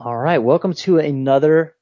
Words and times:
All 0.00 0.16
right, 0.16 0.38
welcome 0.38 0.74
to 0.74 0.98
another 0.98 1.74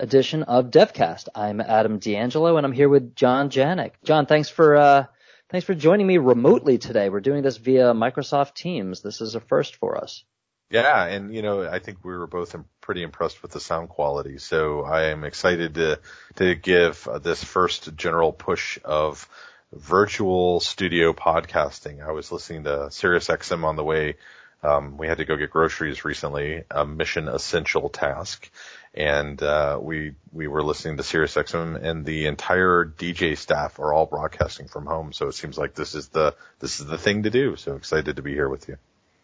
edition 0.00 0.42
of 0.42 0.72
DevCast. 0.72 1.28
I'm 1.36 1.60
Adam 1.60 2.00
D'Angelo 2.00 2.56
and 2.56 2.66
I'm 2.66 2.72
here 2.72 2.88
with 2.88 3.14
John 3.14 3.48
Janik. 3.48 3.92
John, 4.02 4.26
thanks 4.26 4.48
for 4.48 4.74
uh, 4.74 5.04
thanks 5.50 5.64
for 5.64 5.76
joining 5.76 6.08
me 6.08 6.18
remotely 6.18 6.78
today. 6.78 7.10
We're 7.10 7.20
doing 7.20 7.44
this 7.44 7.58
via 7.58 7.94
Microsoft 7.94 8.54
Teams. 8.54 9.02
This 9.02 9.20
is 9.20 9.36
a 9.36 9.40
first 9.40 9.76
for 9.76 9.96
us. 9.96 10.24
Yeah, 10.68 11.04
and 11.04 11.32
you 11.32 11.42
know, 11.42 11.62
I 11.62 11.78
think 11.78 12.04
we 12.04 12.10
were 12.10 12.26
both 12.26 12.56
pretty 12.80 13.04
impressed 13.04 13.40
with 13.40 13.52
the 13.52 13.60
sound 13.60 13.88
quality. 13.88 14.38
So 14.38 14.82
I 14.82 15.10
am 15.10 15.22
excited 15.22 15.74
to 15.74 16.00
to 16.36 16.56
give 16.56 17.06
this 17.22 17.44
first 17.44 17.94
general 17.94 18.32
push 18.32 18.80
of 18.84 19.28
virtual 19.72 20.58
studio 20.58 21.12
podcasting. 21.12 22.04
I 22.04 22.10
was 22.10 22.32
listening 22.32 22.64
to 22.64 22.88
SiriusXM 22.90 23.62
on 23.62 23.76
the 23.76 23.84
way. 23.84 24.16
Um, 24.62 24.98
we 24.98 25.06
had 25.06 25.18
to 25.18 25.24
go 25.24 25.36
get 25.36 25.50
groceries 25.50 26.04
recently, 26.04 26.64
a 26.70 26.84
mission 26.84 27.28
essential 27.28 27.88
task, 27.88 28.50
and 28.94 29.42
uh, 29.42 29.78
we 29.80 30.14
we 30.32 30.48
were 30.48 30.62
listening 30.62 30.96
to 30.98 31.02
SiriusXM, 31.02 31.82
and 31.82 32.04
the 32.04 32.26
entire 32.26 32.84
DJ 32.84 33.36
staff 33.36 33.78
are 33.78 33.92
all 33.92 34.06
broadcasting 34.06 34.68
from 34.68 34.86
home. 34.86 35.12
So 35.12 35.28
it 35.28 35.34
seems 35.34 35.56
like 35.56 35.74
this 35.74 35.94
is 35.94 36.08
the 36.08 36.34
this 36.58 36.80
is 36.80 36.86
the 36.86 36.98
thing 36.98 37.22
to 37.22 37.30
do. 37.30 37.56
So 37.56 37.76
excited 37.76 38.16
to 38.16 38.22
be 38.22 38.32
here 38.32 38.48
with 38.48 38.68
you. 38.68 38.76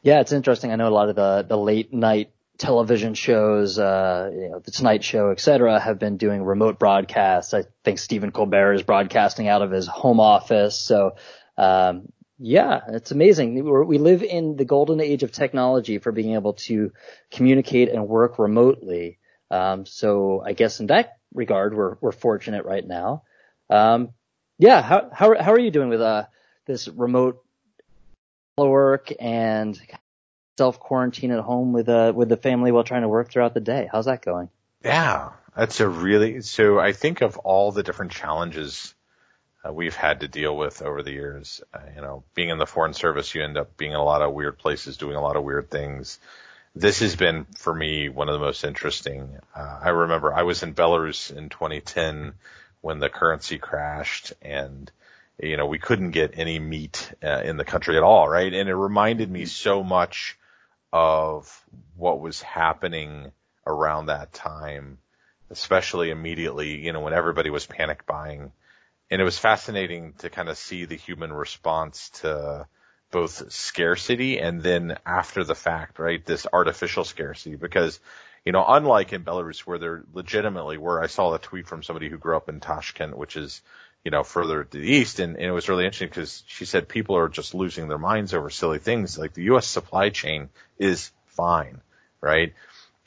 Yeah, 0.03 0.21
it's 0.21 0.33
interesting. 0.33 0.71
I 0.71 0.77
know 0.77 0.89
a 0.89 0.91
lot 0.91 1.09
of 1.09 1.17
the, 1.17 1.45
the 1.49 1.59
late 1.59 1.93
night 1.93 2.31
television 2.59 3.15
shows, 3.15 3.79
uh, 3.79 4.31
you 4.33 4.49
know, 4.51 4.59
the 4.61 4.71
Tonight 4.71 5.05
Show, 5.05 5.31
et 5.31 5.41
cetera, 5.41 5.79
have 5.79 5.99
been 5.99 6.17
doing 6.17 6.43
remote 6.43 6.79
broadcasts. 6.79 7.53
I 7.53 7.65
think 7.85 7.99
Stephen 7.99 8.31
Colbert 8.31 8.75
is 8.75 8.83
broadcasting 8.83 9.49
out 9.49 9.63
of 9.63 9.71
his 9.71 9.87
home 9.87 10.21
office. 10.21 10.79
So, 10.79 11.17
um, 11.59 12.13
yeah, 12.39 12.81
it's 12.89 13.11
amazing. 13.11 13.65
We're, 13.65 13.85
we 13.85 13.99
live 13.99 14.23
in 14.23 14.57
the 14.57 14.65
golden 14.65 15.01
age 15.01 15.23
of 15.23 15.33
technology 15.33 15.99
for 15.99 16.13
being 16.13 16.35
able 16.35 16.55
to 16.55 16.93
communicate 17.31 17.89
and 17.89 18.09
work 18.09 18.39
remotely. 18.39 19.19
Um, 19.51 19.87
so 19.87 20.43
I 20.45 20.53
guess 20.53 20.81
in 20.81 20.89
that 20.89 21.19
regard, 21.33 21.75
we're, 21.75 21.97
we're 22.01 22.13
fortunate 22.13 22.65
right 22.65 22.87
now. 22.87 23.23
Um, 23.71 24.11
yeah, 24.59 24.83
how, 24.83 25.11
how, 25.13 25.41
how 25.41 25.53
are 25.53 25.59
you 25.59 25.71
doing 25.71 25.89
with, 25.89 26.01
uh, 26.01 26.25
this 26.67 26.89
remote 26.89 27.43
work 28.59 29.13
and 29.21 29.79
self 30.59 30.81
quarantine 30.81 31.31
at 31.31 31.41
home 31.41 31.73
with 31.73 31.89
uh 31.89 32.13
with 32.15 32.29
the 32.29 32.37
family 32.37 32.73
while 32.73 32.85
trying 32.85 33.03
to 33.03 33.09
work 33.09 33.31
throughout 33.31 33.55
the 33.55 33.61
day. 33.61 33.89
How's 33.91 34.07
that 34.07 34.25
going? 34.25 34.49
Yeah, 34.85 35.31
that's 35.57 35.81
a 35.81 35.89
really 35.89 36.41
so. 36.41 36.79
I 36.79 36.93
think 36.93 37.21
of 37.21 37.37
all 37.39 37.73
the 37.73 37.83
different 37.83 38.13
challenges 38.13 38.95
uh, 39.67 39.73
we've 39.73 39.97
had 39.97 40.21
to 40.21 40.29
deal 40.29 40.57
with 40.57 40.83
over 40.83 41.03
the 41.03 41.13
years. 41.13 41.63
Uh, 41.73 41.81
you 41.95 42.03
know, 42.03 42.23
being 42.35 42.51
in 42.51 42.59
the 42.59 42.67
foreign 42.67 42.95
service, 42.95 43.35
you 43.35 43.43
end 43.43 43.57
up 43.57 43.77
being 43.77 43.93
in 43.93 43.99
a 43.99 44.05
lot 44.05 44.23
of 44.23 44.33
weird 44.33 44.59
places, 44.59 44.97
doing 44.97 45.17
a 45.17 45.23
lot 45.23 45.37
of 45.37 45.45
weird 45.45 45.71
things. 45.71 46.19
This 46.75 47.01
has 47.01 47.17
been 47.17 47.47
for 47.57 47.75
me 47.75 48.09
one 48.09 48.29
of 48.29 48.35
the 48.35 48.45
most 48.45 48.65
interesting. 48.65 49.39
Uh, 49.55 49.79
I 49.83 49.89
remember 49.89 50.33
I 50.33 50.43
was 50.43 50.63
in 50.63 50.75
Belarus 50.75 51.35
in 51.35 51.49
2010 51.49 52.35
when 52.83 52.99
the 52.99 53.09
currency 53.09 53.59
crashed 53.59 54.35
and 54.43 54.91
you 55.39 55.57
know, 55.57 55.67
we 55.67 55.79
couldn't 55.79 56.13
get 56.13 56.39
any 56.39 56.59
meat 56.59 57.13
uh, 57.23 57.43
in 57.45 57.57
the 57.57 57.65
country 57.65 57.97
at 57.97 58.03
all, 58.03 58.29
right? 58.29 58.53
And 58.53 58.69
it 58.69 58.75
reminded 58.75 59.31
me 59.31 59.45
so 59.45 59.83
much 59.83 60.39
of 60.93 61.65
what 61.97 62.21
was 62.21 62.41
happening 62.41 63.33
around 63.67 64.07
that 64.07 64.33
time, 64.33 64.99
especially 65.51 66.11
immediately, 66.11 66.79
you 66.79 66.93
know, 66.93 67.01
when 67.01 67.13
everybody 67.13 67.51
was 67.51 67.67
panic 67.67 68.07
buying. 68.07 68.53
And 69.11 69.21
it 69.21 69.25
was 69.25 69.39
fascinating 69.39 70.15
to 70.19 70.31
kind 70.31 70.49
of 70.49 70.59
see 70.59 70.85
the 70.85 70.97
human 70.97 71.33
response 71.33 72.11
to 72.21 72.67
both 73.13 73.53
scarcity 73.53 74.39
and 74.39 74.63
then 74.63 74.99
after 75.07 75.45
the 75.45 75.55
fact, 75.55 75.99
right? 75.99 76.25
This 76.25 76.47
artificial 76.53 77.05
scarcity 77.05 77.57
because, 77.57 78.01
you 78.45 78.53
know, 78.53 78.65
unlike 78.67 79.13
in 79.13 79.25
Belarus 79.25 79.61
where 79.61 79.79
there 79.79 80.05
legitimately 80.13 80.77
were, 80.77 81.03
I 81.03 81.07
saw 81.07 81.33
a 81.33 81.39
tweet 81.39 81.69
from 81.69 81.85
somebody 81.85 82.09
who 82.09 82.19
grew 82.19 82.37
up 82.37 82.49
in 82.49 82.59
Tashkent, 82.59 83.17
which 83.17 83.37
is, 83.37 83.63
you 84.05 84.11
know, 84.11 84.25
further 84.25 84.65
to 84.65 84.79
the 84.79 84.85
east. 84.85 85.21
And, 85.21 85.37
and 85.37 85.47
it 85.47 85.53
was 85.53 85.69
really 85.69 85.85
interesting 85.85 86.09
because 86.09 86.43
she 86.49 86.65
said 86.65 86.89
people 86.89 87.17
are 87.17 87.29
just 87.29 87.55
losing 87.55 87.87
their 87.87 87.99
minds 87.99 88.35
over 88.35 88.51
silly 88.51 88.81
things. 88.81 89.17
Like 89.17 89.35
the 89.35 89.45
U.S. 89.45 89.69
supply 89.69 90.11
chain 90.11 90.49
is 90.79 91.13
fine, 91.27 91.81
right? 92.21 92.55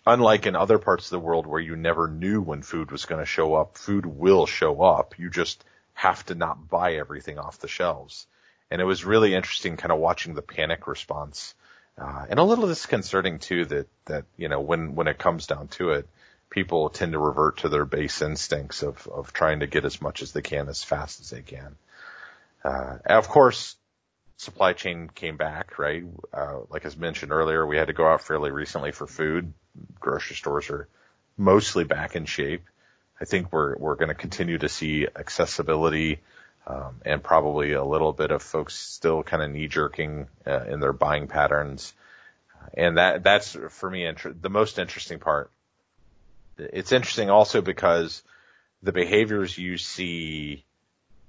Unlike 0.06 0.48
in 0.48 0.56
other 0.56 0.80
parts 0.80 1.06
of 1.06 1.12
the 1.12 1.20
world 1.20 1.46
where 1.46 1.60
you 1.60 1.76
never 1.76 2.08
knew 2.08 2.42
when 2.42 2.62
food 2.62 2.90
was 2.90 3.06
going 3.06 3.20
to 3.20 3.26
show 3.26 3.54
up, 3.54 3.78
food 3.78 4.06
will 4.06 4.46
show 4.46 4.82
up. 4.82 5.20
You 5.20 5.30
just 5.30 5.64
have 6.00 6.26
to 6.26 6.34
not 6.34 6.70
buy 6.70 6.94
everything 6.94 7.38
off 7.38 7.60
the 7.60 7.68
shelves. 7.68 8.26
And 8.72 8.80
it 8.80 8.86
was 8.86 9.04
really 9.04 9.36
interesting 9.36 9.76
kind 9.76 9.92
of 9.92 10.00
watching 10.00 10.34
the 10.34 10.42
panic 10.42 10.88
response. 10.88 11.54
Uh, 11.98 12.26
and 12.30 12.40
a 12.40 12.44
little 12.44 12.68
disconcerting 12.68 13.40
too 13.40 13.66
that, 13.66 13.88
that, 14.06 14.24
you 14.38 14.48
know, 14.48 14.62
when, 14.62 14.96
when 14.96 15.10
it 15.10 15.18
comes 15.18 15.46
down 15.46 15.68
to 15.68 15.90
it, 15.90 16.08
people 16.50 16.90
tend 16.90 17.12
to 17.12 17.20
revert 17.20 17.58
to 17.58 17.68
their 17.68 17.84
base 17.84 18.22
instincts 18.22 18.82
of, 18.82 19.06
of 19.08 19.34
trying 19.34 19.60
to 19.60 19.68
get 19.68 19.84
as 19.84 20.02
much 20.02 20.22
as 20.22 20.32
they 20.32 20.42
can 20.42 20.70
as 20.70 20.86
fast 20.86 21.20
as 21.20 21.32
they 21.32 21.42
can. 21.42 21.76
Uh, 22.64 23.00
of 23.06 23.28
course, 23.28 23.76
supply 24.38 24.72
chain 24.72 25.10
came 25.14 25.36
back, 25.36 25.78
right? 25.78 26.06
Uh, 26.34 26.60
like 26.70 26.86
as 26.86 26.96
mentioned 26.96 27.34
earlier, 27.34 27.68
we 27.68 27.76
had 27.76 27.88
to 27.88 27.94
go 27.94 28.08
out 28.08 28.22
fairly 28.22 28.52
recently 28.52 28.94
for 28.94 29.06
food. 29.06 29.52
Grocery 30.00 30.38
stores 30.38 30.70
are 30.70 30.88
mostly 31.36 31.84
back 31.84 32.16
in 32.16 32.24
shape. 32.24 32.64
I 33.22 33.26
think 33.26 33.52
we're, 33.52 33.76
we're 33.78 33.96
going 33.96 34.10
to 34.10 34.16
continue 34.16 34.58
to 34.58 34.70
see 34.70 35.08
accessibility, 35.16 36.20
um, 36.68 37.02
and 37.06 37.22
probably 37.24 37.74
a 37.74 37.84
little 37.84 38.14
bit 38.14 38.32
of 38.32 38.42
folks 38.42 38.76
still 38.76 39.24
kind 39.24 39.44
of 39.44 39.52
knee 39.52 39.68
jerking 39.68 40.28
uh, 40.46 40.66
in 40.66 40.80
their 40.80 40.94
buying 40.94 41.28
patterns. 41.28 41.94
And 42.76 42.98
that, 42.98 43.24
that's 43.24 43.58
for 43.70 43.90
me, 43.90 44.06
inter- 44.06 44.36
the 44.40 44.50
most 44.50 44.80
interesting 44.80 45.20
part 45.20 45.52
it's 46.60 46.92
interesting 46.92 47.30
also 47.30 47.62
because 47.62 48.22
the 48.84 48.92
behaviors 48.92 49.58
you 49.58 49.78
see 49.78 50.64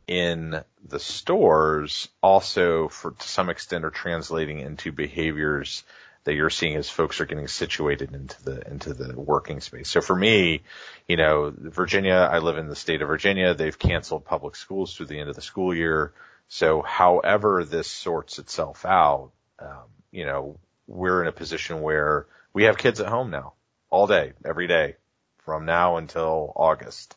in 0.06 0.62
the 0.86 0.98
stores 0.98 2.08
also 2.22 2.88
for 2.88 3.12
to 3.12 3.28
some 3.28 3.48
extent 3.48 3.84
are 3.84 3.90
translating 3.90 4.58
into 4.58 4.90
behaviors 4.90 5.84
that 6.24 6.34
you're 6.34 6.50
seeing 6.50 6.76
as 6.76 6.90
folks 6.90 7.20
are 7.20 7.26
getting 7.26 7.48
situated 7.48 8.14
into 8.14 8.42
the 8.44 8.70
into 8.70 8.92
the 8.94 9.18
working 9.18 9.60
space. 9.60 9.88
So 9.88 10.00
for 10.00 10.14
me, 10.14 10.62
you 11.08 11.16
know, 11.16 11.52
Virginia, 11.56 12.28
I 12.30 12.38
live 12.38 12.58
in 12.58 12.68
the 12.68 12.76
state 12.76 13.02
of 13.02 13.08
Virginia. 13.08 13.54
They've 13.54 13.78
canceled 13.78 14.24
public 14.24 14.56
schools 14.56 14.94
through 14.94 15.06
the 15.06 15.18
end 15.18 15.30
of 15.30 15.36
the 15.36 15.42
school 15.42 15.74
year. 15.74 16.12
So 16.48 16.82
however 16.82 17.64
this 17.64 17.90
sorts 17.90 18.38
itself 18.38 18.84
out, 18.84 19.30
um, 19.58 19.88
you 20.10 20.26
know, 20.26 20.58
we're 20.86 21.22
in 21.22 21.28
a 21.28 21.32
position 21.32 21.80
where 21.80 22.26
we 22.52 22.64
have 22.64 22.76
kids 22.76 23.00
at 23.00 23.06
home 23.06 23.30
now 23.30 23.54
all 23.88 24.06
day, 24.06 24.32
every 24.44 24.66
day 24.66 24.96
from 25.38 25.64
now 25.64 25.96
until 25.96 26.52
August. 26.54 27.16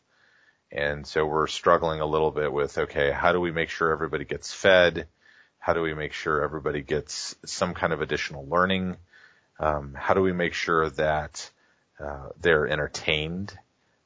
And 0.70 1.06
so 1.06 1.24
we're 1.26 1.46
struggling 1.46 2.00
a 2.00 2.06
little 2.06 2.30
bit 2.30 2.52
with, 2.52 2.76
okay, 2.78 3.12
how 3.12 3.32
do 3.32 3.40
we 3.40 3.52
make 3.52 3.68
sure 3.68 3.92
everybody 3.92 4.24
gets 4.24 4.52
fed? 4.52 5.06
How 5.64 5.72
do 5.72 5.80
we 5.80 5.94
make 5.94 6.12
sure 6.12 6.42
everybody 6.42 6.82
gets 6.82 7.36
some 7.46 7.72
kind 7.72 7.94
of 7.94 8.02
additional 8.02 8.46
learning? 8.46 8.98
Um, 9.58 9.94
how 9.98 10.12
do 10.12 10.20
we 10.20 10.34
make 10.34 10.52
sure 10.52 10.90
that 10.90 11.50
uh, 11.98 12.28
they're 12.38 12.68
entertained? 12.68 13.56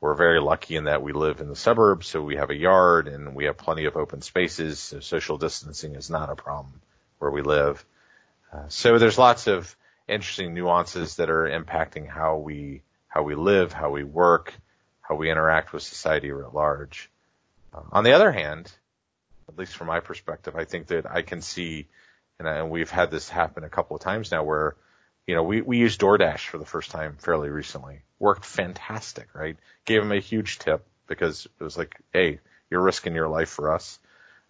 We're 0.01 0.15
very 0.15 0.41
lucky 0.41 0.77
in 0.77 0.85
that 0.85 1.03
we 1.03 1.13
live 1.13 1.41
in 1.41 1.49
the 1.49 1.57
suburbs, 1.57 2.07
so 2.07 2.23
we 2.23 2.37
have 2.37 2.51
a 2.51 2.55
yard 2.55 3.09
and 3.09 3.35
we 3.35 3.47
have 3.47 3.57
plenty 3.57 3.87
of 3.87 3.97
open 3.97 4.23
spaces. 4.23 4.79
So 4.79 5.01
social 5.01 5.37
distancing 5.37 5.97
is 5.97 6.09
not 6.09 6.31
a 6.31 6.37
problem 6.37 6.81
where 7.19 7.33
we 7.33 7.43
live. 7.43 7.85
Uh, 8.53 8.69
so 8.69 9.01
there's 9.01 9.19
lots 9.19 9.49
of 9.49 9.75
interesting 10.07 10.55
nuances 10.55 11.17
that 11.17 11.29
are 11.29 11.49
impacting 11.49 12.09
how 12.09 12.37
we 12.37 12.83
how 13.09 13.25
we 13.25 13.35
live, 13.35 13.73
how 13.73 13.91
we 13.91 14.05
work, 14.05 14.55
how 15.01 15.17
we 15.17 15.29
interact 15.29 15.73
with 15.73 15.83
society 15.83 16.31
or 16.31 16.45
at 16.45 16.55
large. 16.55 17.11
Uh, 17.75 17.81
on 17.91 18.05
the 18.05 18.13
other 18.13 18.31
hand, 18.31 18.71
at 19.59 19.61
least 19.63 19.77
from 19.77 19.89
my 19.89 19.99
perspective, 19.99 20.55
I 20.55 20.65
think 20.65 20.87
that 20.87 21.11
I 21.11 21.23
can 21.23 21.43
see, 21.43 21.89
and, 22.39 22.49
I, 22.49 22.59
and 22.59 22.71
we've 22.71 22.91
had 22.91 23.11
this 23.11 23.29
happen 23.29 23.65
a 23.65 23.69
couple 23.69 23.97
of 23.97 24.03
times 24.03 24.31
now 24.31 24.45
where, 24.45 24.77
you 25.27 25.35
know, 25.35 25.43
we, 25.43 25.63
we 25.63 25.79
used 25.79 26.01
DoorDash 26.01 26.47
for 26.47 26.59
the 26.59 26.65
first 26.65 26.93
time 26.93 27.17
fairly 27.19 27.49
recently. 27.49 28.03
Worked 28.21 28.45
fantastic, 28.45 29.35
right? 29.35 29.57
Gave 29.85 30.01
them 30.01 30.13
a 30.13 30.21
huge 30.21 30.61
tip 30.61 30.87
because 31.09 31.47
it 31.47 31.65
was 31.65 31.77
like, 31.77 31.97
hey, 32.13 32.39
you're 32.71 32.81
risking 32.81 33.17
your 33.17 33.29
life 33.29 33.49
for 33.49 33.75
us. 33.75 33.99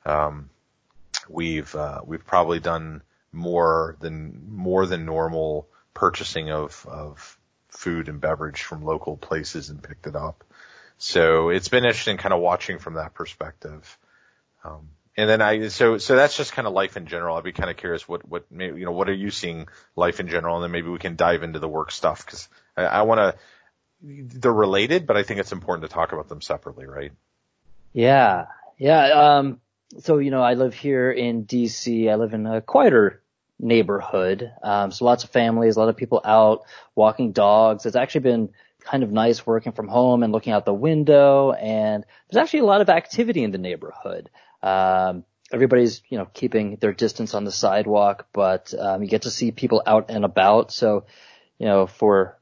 Um, 0.05 0.51
we've, 1.27 1.75
uh, 1.75 2.03
we've 2.05 2.27
probably 2.27 2.61
done 2.61 3.01
more 3.33 3.97
than, 4.01 4.43
more 4.51 4.85
than 4.85 5.07
normal 5.07 5.69
purchasing 5.95 6.51
of, 6.51 6.87
of 6.87 7.39
food 7.71 8.11
and 8.11 8.21
beverage 8.21 8.61
from 8.61 8.85
local 8.85 9.17
places 9.17 9.71
and 9.71 9.83
picked 9.83 10.07
it 10.07 10.17
up. 10.17 10.45
So 10.99 11.49
it's 11.49 11.69
been 11.69 11.85
interesting 11.87 12.19
kind 12.19 12.35
of 12.35 12.43
watching 12.43 12.79
from 12.79 12.95
that 12.95 13.15
perspective. 13.15 13.99
Um, 14.65 14.91
and 15.19 15.29
then 15.29 15.43
I, 15.43 15.67
so, 15.67 15.99
so 15.99 16.15
that's 16.15 16.37
just 16.37 16.53
kind 16.53 16.69
of 16.69 16.75
life 16.75 16.97
in 16.97 17.07
general. 17.07 17.37
I'd 17.37 17.43
be 17.43 17.51
kind 17.51 17.69
of 17.69 17.77
curious 17.77 18.09
what, 18.09 18.27
what, 18.29 18.47
you 18.53 18.85
know, 18.85 18.93
what 18.93 19.09
are 19.09 19.15
you 19.15 19.33
seeing 19.33 19.67
life 19.97 20.21
in 20.21 20.29
general? 20.29 20.55
And 20.55 20.63
then 20.63 20.71
maybe 20.71 20.89
we 20.89 21.01
can 21.01 21.17
dive 21.17 21.43
into 21.43 21.59
the 21.59 21.67
work 21.67 21.91
stuff 21.91 22.25
because 22.25 22.49
I, 22.77 22.85
I 22.85 23.03
want 23.03 23.19
to, 23.19 23.35
they're 24.01 24.53
related, 24.53 25.09
but 25.09 25.17
I 25.17 25.25
think 25.25 25.41
it's 25.41 25.51
important 25.51 25.91
to 25.91 25.93
talk 25.93 26.13
about 26.13 26.29
them 26.29 26.41
separately, 26.41 26.87
right? 26.87 27.11
Yeah. 27.93 28.47
Yeah. 28.79 29.07
Um, 29.39 29.61
so, 29.99 30.19
you 30.19 30.31
know, 30.31 30.41
I 30.41 30.55
live 30.55 30.73
here 30.73 31.11
in 31.11 31.47
DC. 31.47 32.09
I 32.09 32.15
live 32.15 32.33
in 32.33 32.47
a 32.47 32.61
quieter 32.61 33.21
neighborhood. 33.59 34.53
Um, 34.63 34.93
so 34.93 35.05
lots 35.05 35.25
of 35.25 35.31
families, 35.31 35.75
a 35.75 35.81
lot 35.81 35.89
of 35.89 35.97
people 35.97 36.21
out 36.25 36.63
walking 36.95 37.33
dogs. 37.33 37.87
It's 37.87 37.97
actually 37.97 38.21
been 38.21 38.51
kind 38.79 39.03
of 39.03 39.11
nice 39.11 39.45
working 39.45 39.73
from 39.73 39.89
home 39.89 40.23
and 40.23 40.33
looking 40.33 40.53
out 40.53 40.65
the 40.65 40.73
window 40.73 41.51
and 41.53 42.05
there's 42.31 42.41
actually 42.41 42.61
a 42.61 42.65
lot 42.65 42.81
of 42.81 42.89
activity 42.89 43.43
in 43.43 43.51
the 43.51 43.59
neighborhood. 43.59 44.31
Um, 44.63 45.25
everybody's, 45.53 46.03
you 46.09 46.19
know, 46.19 46.27
keeping 46.33 46.77
their 46.77 46.93
distance 46.93 47.35
on 47.35 47.45
the 47.45 47.53
sidewalk, 47.53 48.27
but, 48.33 48.75
um, 48.79 49.03
you 49.03 49.09
get 49.09 49.23
to 49.23 49.31
see 49.31 49.51
people 49.51 49.83
out 49.87 50.11
and 50.11 50.25
about. 50.25 50.73
So, 50.73 51.07
you 51.59 51.67
know, 51.67 51.87
for 51.87 52.39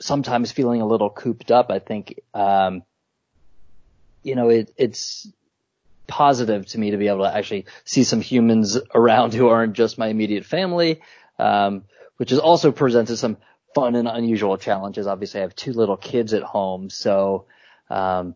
sometimes 0.00 0.52
feeling 0.52 0.80
a 0.80 0.86
little 0.86 1.10
cooped 1.10 1.50
up, 1.50 1.70
I 1.70 1.80
think, 1.80 2.20
um, 2.34 2.82
you 4.22 4.34
know, 4.34 4.48
it, 4.48 4.72
it's 4.76 5.30
positive 6.06 6.66
to 6.66 6.78
me 6.78 6.92
to 6.92 6.96
be 6.96 7.08
able 7.08 7.24
to 7.24 7.36
actually 7.36 7.66
see 7.84 8.02
some 8.02 8.20
humans 8.20 8.78
around 8.94 9.34
who 9.34 9.48
aren't 9.48 9.74
just 9.74 9.98
my 9.98 10.08
immediate 10.08 10.44
family, 10.44 11.00
um, 11.38 11.84
which 12.16 12.30
has 12.30 12.38
also 12.38 12.72
presented 12.72 13.16
some 13.16 13.36
fun 13.74 13.94
and 13.94 14.08
unusual 14.08 14.56
challenges. 14.56 15.06
Obviously, 15.06 15.40
I 15.40 15.42
have 15.42 15.54
two 15.54 15.72
little 15.72 15.96
kids 15.96 16.32
at 16.32 16.42
home, 16.42 16.90
so 16.90 17.44
um, 17.90 18.34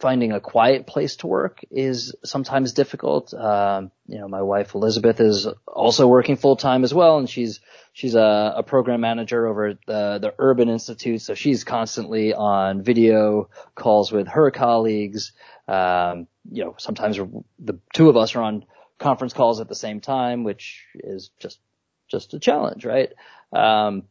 finding 0.00 0.32
a 0.32 0.40
quiet 0.40 0.86
place 0.86 1.16
to 1.16 1.26
work 1.26 1.60
is 1.70 2.14
sometimes 2.24 2.72
difficult. 2.72 3.34
Um, 3.34 3.90
you 4.06 4.18
know, 4.18 4.28
my 4.28 4.42
wife 4.42 4.74
Elizabeth 4.74 5.20
is 5.20 5.46
also 5.66 6.08
working 6.08 6.36
full 6.36 6.56
time 6.56 6.84
as 6.84 6.94
well, 6.94 7.18
and 7.18 7.28
she's 7.28 7.60
she's 7.92 8.14
a, 8.14 8.54
a, 8.56 8.62
program 8.62 9.02
manager 9.02 9.46
over 9.46 9.66
at 9.66 9.78
the, 9.86 10.18
the 10.20 10.34
Urban 10.38 10.68
Institute, 10.68 11.20
so 11.20 11.34
she's 11.34 11.64
constantly 11.64 12.32
on 12.32 12.82
video 12.82 13.50
calls 13.74 14.10
with 14.10 14.26
her 14.28 14.50
colleagues. 14.50 15.32
Um, 15.68 16.26
you 16.50 16.64
know, 16.64 16.74
sometimes 16.78 17.18
the 17.58 17.78
two 17.92 18.08
of 18.08 18.16
us 18.16 18.34
are 18.34 18.42
on 18.42 18.64
conference 18.98 19.34
calls 19.34 19.60
at 19.60 19.68
the 19.68 19.74
same 19.74 20.00
time, 20.00 20.44
which 20.44 20.84
is 20.94 21.30
just 21.38 21.58
just 22.08 22.34
a 22.34 22.40
challenge, 22.40 22.84
right? 22.84 23.12
Um, 23.52 24.04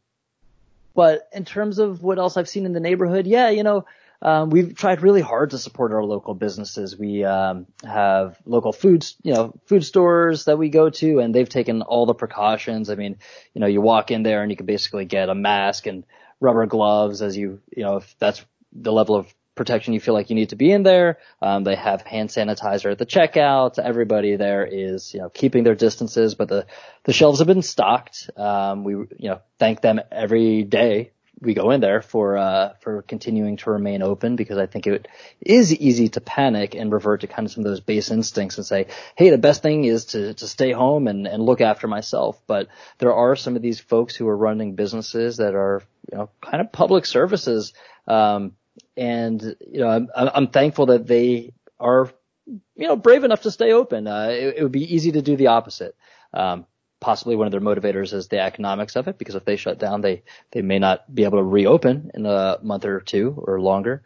but 0.94 1.28
in 1.32 1.44
terms 1.44 1.78
of 1.78 2.02
what 2.02 2.18
else 2.18 2.36
I've 2.36 2.48
seen 2.48 2.66
in 2.66 2.72
the 2.72 2.80
neighborhood, 2.80 3.26
yeah, 3.26 3.50
you 3.50 3.62
know, 3.62 3.84
um, 4.22 4.50
we've 4.50 4.74
tried 4.74 5.02
really 5.02 5.22
hard 5.22 5.50
to 5.50 5.58
support 5.58 5.92
our 5.92 6.04
local 6.04 6.34
businesses. 6.34 6.96
We 6.96 7.24
um, 7.24 7.66
have 7.84 8.38
local 8.44 8.72
foods, 8.72 9.16
you 9.22 9.32
know, 9.32 9.54
food 9.66 9.84
stores 9.84 10.44
that 10.44 10.58
we 10.58 10.68
go 10.68 10.90
to, 10.90 11.20
and 11.20 11.34
they've 11.34 11.48
taken 11.48 11.82
all 11.82 12.06
the 12.06 12.14
precautions. 12.14 12.90
I 12.90 12.96
mean, 12.96 13.16
you 13.54 13.60
know, 13.60 13.66
you 13.66 13.80
walk 13.80 14.10
in 14.10 14.22
there 14.22 14.42
and 14.42 14.50
you 14.50 14.56
can 14.56 14.66
basically 14.66 15.06
get 15.06 15.30
a 15.30 15.34
mask 15.34 15.86
and 15.86 16.04
rubber 16.38 16.66
gloves 16.66 17.22
as 17.22 17.36
you, 17.36 17.60
you 17.74 17.82
know, 17.82 17.96
if 17.96 18.14
that's 18.18 18.44
the 18.72 18.92
level 18.92 19.16
of 19.16 19.32
protection 19.54 19.92
you 19.92 20.00
feel 20.00 20.14
like 20.14 20.30
you 20.30 20.36
need 20.36 20.50
to 20.50 20.56
be 20.56 20.70
in 20.70 20.82
there. 20.82 21.18
Um, 21.42 21.64
they 21.64 21.76
have 21.76 22.02
hand 22.02 22.30
sanitizer 22.30 22.92
at 22.92 22.98
the 22.98 23.04
checkout. 23.04 23.78
Everybody 23.78 24.36
there 24.36 24.64
is, 24.64 25.12
you 25.12 25.20
know, 25.20 25.28
keeping 25.28 25.64
their 25.64 25.74
distances, 25.74 26.34
but 26.34 26.48
the, 26.48 26.66
the 27.04 27.12
shelves 27.12 27.40
have 27.40 27.48
been 27.48 27.62
stocked. 27.62 28.30
Um, 28.36 28.84
we, 28.84 28.92
you 28.92 29.30
know, 29.30 29.40
thank 29.58 29.82
them 29.82 30.00
every 30.10 30.62
day 30.62 31.12
we 31.40 31.54
go 31.54 31.70
in 31.70 31.80
there 31.80 32.02
for 32.02 32.36
uh, 32.36 32.74
for 32.80 33.02
continuing 33.02 33.56
to 33.58 33.70
remain 33.70 34.02
open 34.02 34.36
because 34.36 34.58
I 34.58 34.66
think 34.66 34.86
it 34.86 35.08
is 35.40 35.74
easy 35.74 36.08
to 36.10 36.20
panic 36.20 36.74
and 36.74 36.92
revert 36.92 37.22
to 37.22 37.26
kind 37.26 37.46
of 37.46 37.52
some 37.52 37.64
of 37.64 37.70
those 37.70 37.80
base 37.80 38.10
instincts 38.10 38.58
and 38.58 38.66
say, 38.66 38.88
hey, 39.16 39.30
the 39.30 39.38
best 39.38 39.62
thing 39.62 39.84
is 39.84 40.06
to 40.06 40.34
to 40.34 40.46
stay 40.46 40.72
home 40.72 41.08
and 41.08 41.26
and 41.26 41.42
look 41.42 41.60
after 41.60 41.88
myself. 41.88 42.40
But 42.46 42.68
there 42.98 43.14
are 43.14 43.36
some 43.36 43.56
of 43.56 43.62
these 43.62 43.80
folks 43.80 44.14
who 44.14 44.28
are 44.28 44.36
running 44.36 44.74
businesses 44.74 45.38
that 45.38 45.54
are 45.54 45.82
you 46.10 46.18
know 46.18 46.30
kind 46.42 46.60
of 46.60 46.72
public 46.72 47.06
services, 47.06 47.72
um, 48.06 48.52
and 48.96 49.42
you 49.66 49.80
know 49.80 49.88
I'm 49.88 50.08
I'm 50.14 50.48
thankful 50.48 50.86
that 50.86 51.06
they 51.06 51.54
are 51.78 52.10
you 52.46 52.86
know 52.86 52.96
brave 52.96 53.24
enough 53.24 53.42
to 53.42 53.50
stay 53.50 53.72
open. 53.72 54.06
Uh, 54.06 54.28
it, 54.30 54.56
it 54.58 54.62
would 54.62 54.72
be 54.72 54.94
easy 54.94 55.12
to 55.12 55.22
do 55.22 55.36
the 55.36 55.48
opposite. 55.48 55.96
Um, 56.34 56.66
possibly 57.00 57.34
one 57.34 57.46
of 57.46 57.50
their 57.50 57.60
motivators 57.60 58.12
is 58.12 58.28
the 58.28 58.40
economics 58.40 58.96
of 58.96 59.08
it 59.08 59.18
because 59.18 59.34
if 59.34 59.44
they 59.44 59.56
shut 59.56 59.78
down, 59.78 60.00
they, 60.00 60.22
they 60.52 60.62
may 60.62 60.78
not 60.78 61.12
be 61.12 61.24
able 61.24 61.38
to 61.38 61.44
reopen 61.44 62.10
in 62.14 62.26
a 62.26 62.58
month 62.62 62.84
or 62.84 63.00
two 63.00 63.42
or 63.46 63.60
longer. 63.60 64.02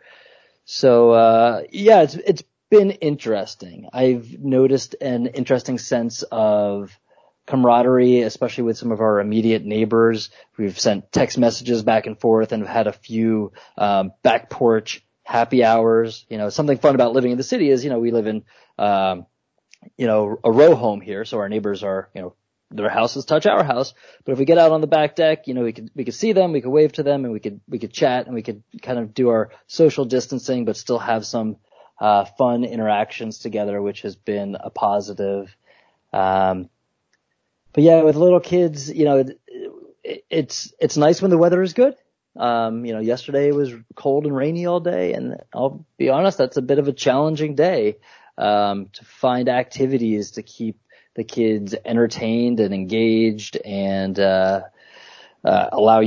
So, 0.64 1.11
uh, 1.11 1.62
yeah, 1.70 2.02
it's, 2.02 2.14
it's 2.14 2.43
been 2.70 2.93
interesting. 2.93 3.88
I've 3.93 4.38
noticed 4.38 4.96
an 5.00 5.26
interesting 5.26 5.79
sense 5.79 6.23
of 6.31 6.99
camaraderie, 7.46 8.23
especially 8.23 8.64
with 8.64 8.79
some 8.79 8.91
of 8.91 9.00
our 9.00 9.20
immediate 9.20 9.64
neighbors. 9.64 10.31
We've 10.56 10.79
sent 10.79 11.12
text 11.12 11.37
messages 11.37 11.82
back 11.82 12.06
and 12.06 12.19
forth 12.19 12.52
and 12.52 12.62
have 12.62 12.73
had 12.75 12.87
a 12.87 12.93
few, 12.93 13.52
um, 13.76 14.12
back 14.23 14.49
porch 14.49 15.05
happy 15.25 15.64
hours. 15.64 16.25
You 16.29 16.38
know, 16.38 16.49
something 16.49 16.79
fun 16.79 16.94
about 16.94 17.12
living 17.12 17.32
in 17.32 17.38
the 17.38 17.44
city 17.44 17.70
is, 17.70 17.82
you 17.85 17.91
know, 17.91 17.99
we 17.99 18.12
live 18.12 18.26
in, 18.26 18.44
um, 18.79 19.26
you 19.99 20.06
know, 20.06 20.38
a 20.43 20.50
row 20.50 20.75
home 20.75 21.00
here, 21.00 21.25
so 21.25 21.38
our 21.38 21.49
neighbors 21.49 21.82
are, 21.82 22.08
you 22.14 22.23
know, 22.23 22.35
their 22.70 22.88
houses 22.88 23.25
touch 23.25 23.46
our 23.46 23.64
house. 23.64 23.94
But 24.25 24.32
if 24.32 24.38
we 24.38 24.44
get 24.44 24.58
out 24.58 24.72
on 24.72 24.81
the 24.81 24.87
back 24.87 25.16
deck, 25.16 25.46
you 25.46 25.55
know, 25.55 25.62
we 25.62 25.72
could, 25.72 25.90
we 25.94 26.05
could 26.05 26.14
see 26.14 26.32
them, 26.32 26.52
we 26.52 26.61
could 26.61 26.70
wave 26.70 26.93
to 26.94 27.02
them 27.02 27.25
and 27.25 27.32
we 27.32 27.40
could, 27.40 27.61
we 27.69 27.78
could 27.78 27.93
chat 27.93 28.26
and 28.26 28.34
we 28.34 28.43
could 28.43 28.62
kind 28.82 28.99
of 28.99 29.14
do 29.14 29.28
our 29.28 29.50
social 29.66 30.05
distancing, 30.05 30.64
but 30.64 30.76
still 30.76 30.99
have 30.99 31.25
some, 31.26 31.56
uh, 32.00 32.25
fun 32.25 32.64
interactions 32.64 33.38
together, 33.38 33.81
which 33.81 34.02
has 34.02 34.16
been 34.16 34.56
a 34.58 34.70
positive. 34.70 35.55
Um, 36.12 36.69
but 37.72 37.84
yeah, 37.84 38.02
with 38.02 38.16
little 38.16 38.40
kids, 38.40 38.93
you 38.93 39.05
know, 39.05 39.19
it, 39.19 39.40
it, 40.02 40.25
it's, 40.31 40.72
it's 40.81 40.96
nice 40.96 41.22
when 41.22 41.31
the 41.31 41.38
weather 41.38 41.62
is 41.62 41.72
good. 41.72 41.94
Um, 42.37 42.84
you 42.84 42.93
know, 42.93 43.00
yesterday 43.00 43.52
was 43.52 43.72
cold 43.94 44.26
and 44.26 44.34
rainy 44.34 44.67
all 44.67 44.81
day 44.81 45.12
and 45.12 45.37
I'll 45.55 45.87
be 45.96 46.08
honest, 46.08 46.38
that's 46.38 46.56
a 46.56 46.62
bit 46.62 46.81
of 46.81 46.88
a 46.88 46.93
challenging 46.93 47.55
day, 47.55 47.99
um, 48.37 48.88
to 48.94 49.05
find 49.05 49.49
activities 49.49 50.32
to 50.32 50.43
keep 50.43 50.81
the 51.14 51.25
kids 51.25 51.75
entertained 51.84 52.61
and 52.61 52.75
engaged 52.75 53.56
and 53.64 54.19
uh, 54.19 54.62
uh, 55.44 55.69
allow 55.72 56.02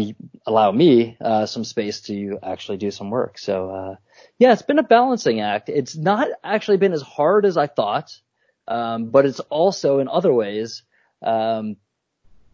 allow 0.46 0.72
me 0.72 1.18
uh, 1.22 1.46
some 1.46 1.64
space 1.64 2.02
to 2.02 2.40
actually 2.44 2.78
do 2.78 2.92
some 2.92 3.10
work. 3.10 3.38
So 3.38 3.70
uh, 3.70 3.96
yeah, 4.38 4.54
it's 4.54 4.64
been 4.64 4.80
a 4.80 4.84
balancing 4.84 5.42
act. 5.42 5.70
It's 5.70 5.96
not 5.96 6.28
actually 6.44 6.78
been 6.78 6.94
as 6.94 7.02
hard 7.02 7.46
as 7.46 7.56
I 7.58 7.68
thought, 7.68 8.20
um, 8.68 9.06
but 9.06 9.26
it's 9.26 9.40
also 9.40 10.00
in 10.00 10.08
other 10.08 10.34
ways 10.34 10.84
um, 11.22 11.78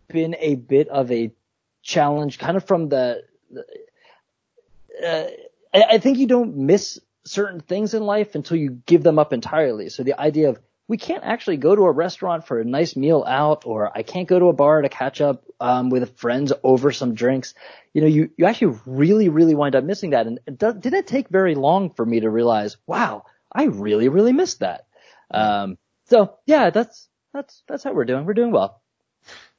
been 0.07 0.35
a 0.39 0.55
bit 0.55 0.89
of 0.89 1.11
a 1.11 1.31
challenge, 1.81 2.37
kind 2.37 2.57
of 2.57 2.65
from 2.65 2.89
the. 2.89 3.23
Uh, 5.03 5.25
I, 5.73 5.83
I 5.91 5.97
think 5.97 6.17
you 6.17 6.27
don't 6.27 6.55
miss 6.55 6.99
certain 7.25 7.61
things 7.61 7.93
in 7.93 8.03
life 8.03 8.35
until 8.35 8.57
you 8.57 8.81
give 8.85 9.03
them 9.03 9.17
up 9.17 9.33
entirely. 9.33 9.89
So 9.89 10.03
the 10.03 10.19
idea 10.19 10.49
of 10.49 10.59
we 10.87 10.97
can't 10.97 11.23
actually 11.23 11.57
go 11.57 11.75
to 11.75 11.83
a 11.83 11.91
restaurant 11.91 12.45
for 12.45 12.59
a 12.59 12.65
nice 12.65 12.95
meal 12.95 13.23
out, 13.25 13.63
or 13.65 13.95
I 13.97 14.03
can't 14.03 14.27
go 14.27 14.37
to 14.37 14.49
a 14.49 14.53
bar 14.53 14.81
to 14.81 14.89
catch 14.89 15.21
up 15.21 15.43
um, 15.59 15.89
with 15.89 16.17
friends 16.17 16.51
over 16.63 16.91
some 16.91 17.15
drinks. 17.15 17.53
You 17.93 18.01
know, 18.01 18.07
you 18.07 18.29
you 18.37 18.45
actually 18.45 18.77
really 18.85 19.29
really 19.29 19.55
wind 19.55 19.75
up 19.75 19.83
missing 19.83 20.11
that, 20.11 20.27
and 20.27 20.39
it 20.45 20.57
didn't 20.57 21.07
take 21.07 21.29
very 21.29 21.55
long 21.55 21.89
for 21.89 22.05
me 22.05 22.19
to 22.21 22.29
realize, 22.29 22.77
wow, 22.85 23.23
I 23.51 23.65
really 23.65 24.09
really 24.09 24.33
missed 24.33 24.59
that. 24.59 24.85
Um, 25.31 25.77
so 26.05 26.35
yeah, 26.45 26.69
that's 26.69 27.07
that's 27.33 27.63
that's 27.67 27.83
how 27.83 27.93
we're 27.93 28.05
doing. 28.05 28.25
We're 28.25 28.33
doing 28.33 28.51
well. 28.51 28.81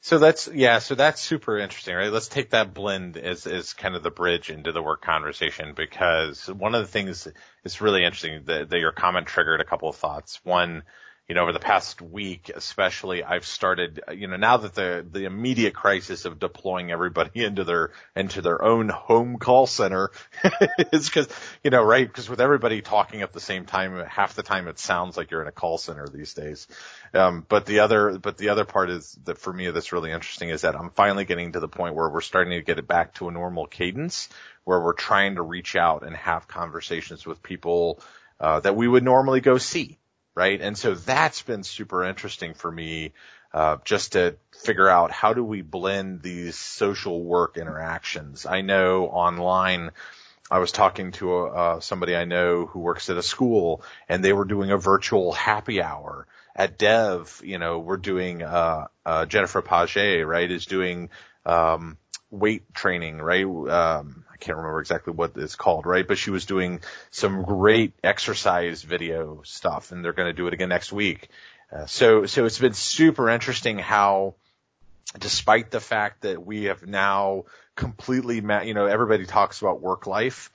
So 0.01 0.19
that's 0.19 0.49
yeah, 0.53 0.81
so 0.81 0.95
that's 0.95 1.23
super 1.23 1.59
interesting, 1.59 1.97
right? 1.97 2.13
Let's 2.13 2.29
take 2.29 2.51
that 2.51 2.75
blend 2.75 3.17
as 3.17 3.47
as 3.47 3.73
kind 3.73 3.97
of 3.97 4.03
the 4.03 4.11
bridge 4.11 4.51
into 4.51 4.71
the 4.71 4.83
work 4.83 5.01
conversation 5.01 5.73
because 5.75 6.47
one 6.47 6.75
of 6.75 6.83
the 6.83 6.93
things 6.93 7.27
is 7.65 7.81
really 7.81 8.05
interesting 8.05 8.43
that, 8.45 8.69
that 8.69 8.79
your 8.79 8.93
comment 8.93 9.27
triggered 9.27 9.63
a 9.63 9.65
couple 9.65 9.89
of 9.89 9.97
thoughts. 9.97 10.41
One, 10.45 10.83
you 11.29 11.35
know, 11.35 11.43
over 11.43 11.53
the 11.53 11.59
past 11.59 12.03
week, 12.03 12.51
especially, 12.55 13.25
I've 13.25 13.47
started, 13.47 14.03
you 14.13 14.27
know, 14.27 14.37
now 14.37 14.59
that 14.59 14.75
the, 14.75 15.07
the 15.11 15.25
immediate 15.25 15.75
crisis 15.75 16.27
of 16.27 16.39
deploying 16.39 16.91
everybody 16.91 17.45
into 17.45 17.65
their, 17.65 17.93
into 18.15 18.43
their 18.43 18.63
own 18.63 18.91
home 18.91 19.39
call 19.39 19.67
center 19.67 20.11
is 20.93 21.09
because, 21.09 21.29
you 21.63 21.71
know, 21.71 21.83
right? 21.83 22.07
Because 22.07 22.29
with 22.29 22.43
everybody 22.43 22.83
talking 22.83 23.23
at 23.23 23.33
the 23.33 23.41
same 23.41 23.65
time, 23.65 24.05
half 24.05 24.35
the 24.35 24.43
time 24.43 24.69
it 24.69 24.79
sounds 24.79 25.17
like 25.17 25.31
you're 25.31 25.41
in 25.41 25.49
a 25.49 25.53
call 25.53 25.79
center 25.79 26.07
these 26.07 26.35
days. 26.35 26.69
Um, 27.15 27.47
but 27.49 27.65
the 27.65 27.81
other, 27.81 28.19
but 28.19 28.37
the 28.37 28.51
other 28.51 28.67
part 28.67 28.91
is 28.91 29.19
that 29.25 29.39
for 29.39 29.53
me 29.53 29.71
that's 29.71 29.93
really 29.93 30.11
interesting 30.11 30.51
is 30.51 30.61
that 30.61 30.77
I'm 30.77 30.91
finally 30.91 31.25
getting 31.25 31.53
to 31.53 31.61
the 31.61 31.69
point 31.69 31.95
where 31.95 32.11
we're 32.11 32.21
starting 32.21 32.53
to 32.53 32.63
get 32.63 32.79
it 32.79 32.87
back 32.87 33.15
to 33.15 33.29
a 33.29 33.33
normal 33.33 33.67
cadence 33.67 34.29
where 34.65 34.81
we're 34.81 34.93
trying 34.93 35.37
to 35.37 35.43
reach 35.43 35.75
out 35.75 36.07
and 36.07 36.15
have 36.17 36.49
conversations 36.49 37.25
with 37.25 37.43
people, 37.43 38.01
uh, 38.41 38.61
that 38.61 38.77
we 38.77 38.87
would 38.87 39.05
normally 39.05 39.41
go 39.41 39.57
see 39.57 39.99
right? 40.35 40.61
And 40.61 40.77
so 40.77 40.95
that's 40.95 41.43
been 41.43 41.63
super 41.63 42.05
interesting 42.05 42.55
for 42.55 42.71
me, 42.71 43.13
uh, 43.53 43.77
just 43.85 44.13
to 44.13 44.37
figure 44.53 44.89
out 44.89 45.11
how 45.13 45.33
do 45.33 45.45
we 45.45 45.63
blend 45.63 46.23
these 46.23 46.59
social 46.59 47.23
work 47.23 47.57
interactions. 47.57 48.47
I 48.47 48.63
know 48.63 49.07
online, 49.07 49.91
I 50.51 50.59
was 50.59 50.73
talking 50.73 51.13
to 51.13 51.47
uh, 51.47 51.81
somebody 51.81 52.17
I 52.17 52.25
know 52.25 52.67
who 52.67 52.81
works 52.81 53.11
at 53.11 53.17
a 53.17 53.23
school 53.23 53.83
and 54.09 54.25
they 54.25 54.33
were 54.33 54.45
doing 54.45 54.71
a 54.71 54.77
virtual 54.79 55.33
happy 55.33 55.81
hour 55.81 56.27
at 56.57 56.79
Dev. 56.79 57.41
You 57.45 57.59
know, 57.59 57.79
we're 57.79 57.97
doing, 57.97 58.43
uh, 58.43 58.89
uh, 59.07 59.27
Jennifer 59.27 59.63
Page, 59.63 60.25
right, 60.25 60.51
is 60.51 60.67
doing, 60.67 61.11
um, 61.47 61.97
weight 62.31 62.75
training, 62.75 63.19
right? 63.19 63.45
Um, 63.45 64.24
I 64.35 64.37
can't 64.37 64.59
remember 64.59 64.81
exactly 64.81 65.13
what 65.13 65.37
it's 65.37 65.55
called, 65.55 65.87
right? 65.87 66.07
But 66.07 66.19
she 66.19 66.31
was 66.31 66.45
doing 66.45 66.81
some 67.13 67.45
great 67.45 67.93
exercise 68.03 68.83
video 68.83 69.43
stuff 69.45 69.93
and 69.93 70.05
they're 70.05 70.13
going 70.13 70.29
to 70.29 70.33
do 70.33 70.49
it 70.49 70.55
again 70.55 70.71
next 70.71 70.93
week. 70.93 71.29
Uh, 71.73 71.87
so, 71.87 72.27
so 72.27 72.45
it's 72.45 72.59
been 72.59 72.75
super 72.75 73.31
interesting 73.31 73.79
how, 73.79 74.35
despite 75.21 75.71
the 75.71 75.79
fact 75.79 76.23
that 76.23 76.45
we 76.45 76.65
have 76.65 76.85
now 76.85 77.45
completely, 77.77 78.41
ma- 78.41 78.63
you 78.63 78.75
know, 78.75 78.87
everybody 78.87 79.25
talks 79.25 79.61
about 79.63 79.81
work 79.81 80.09
life. 80.09 80.51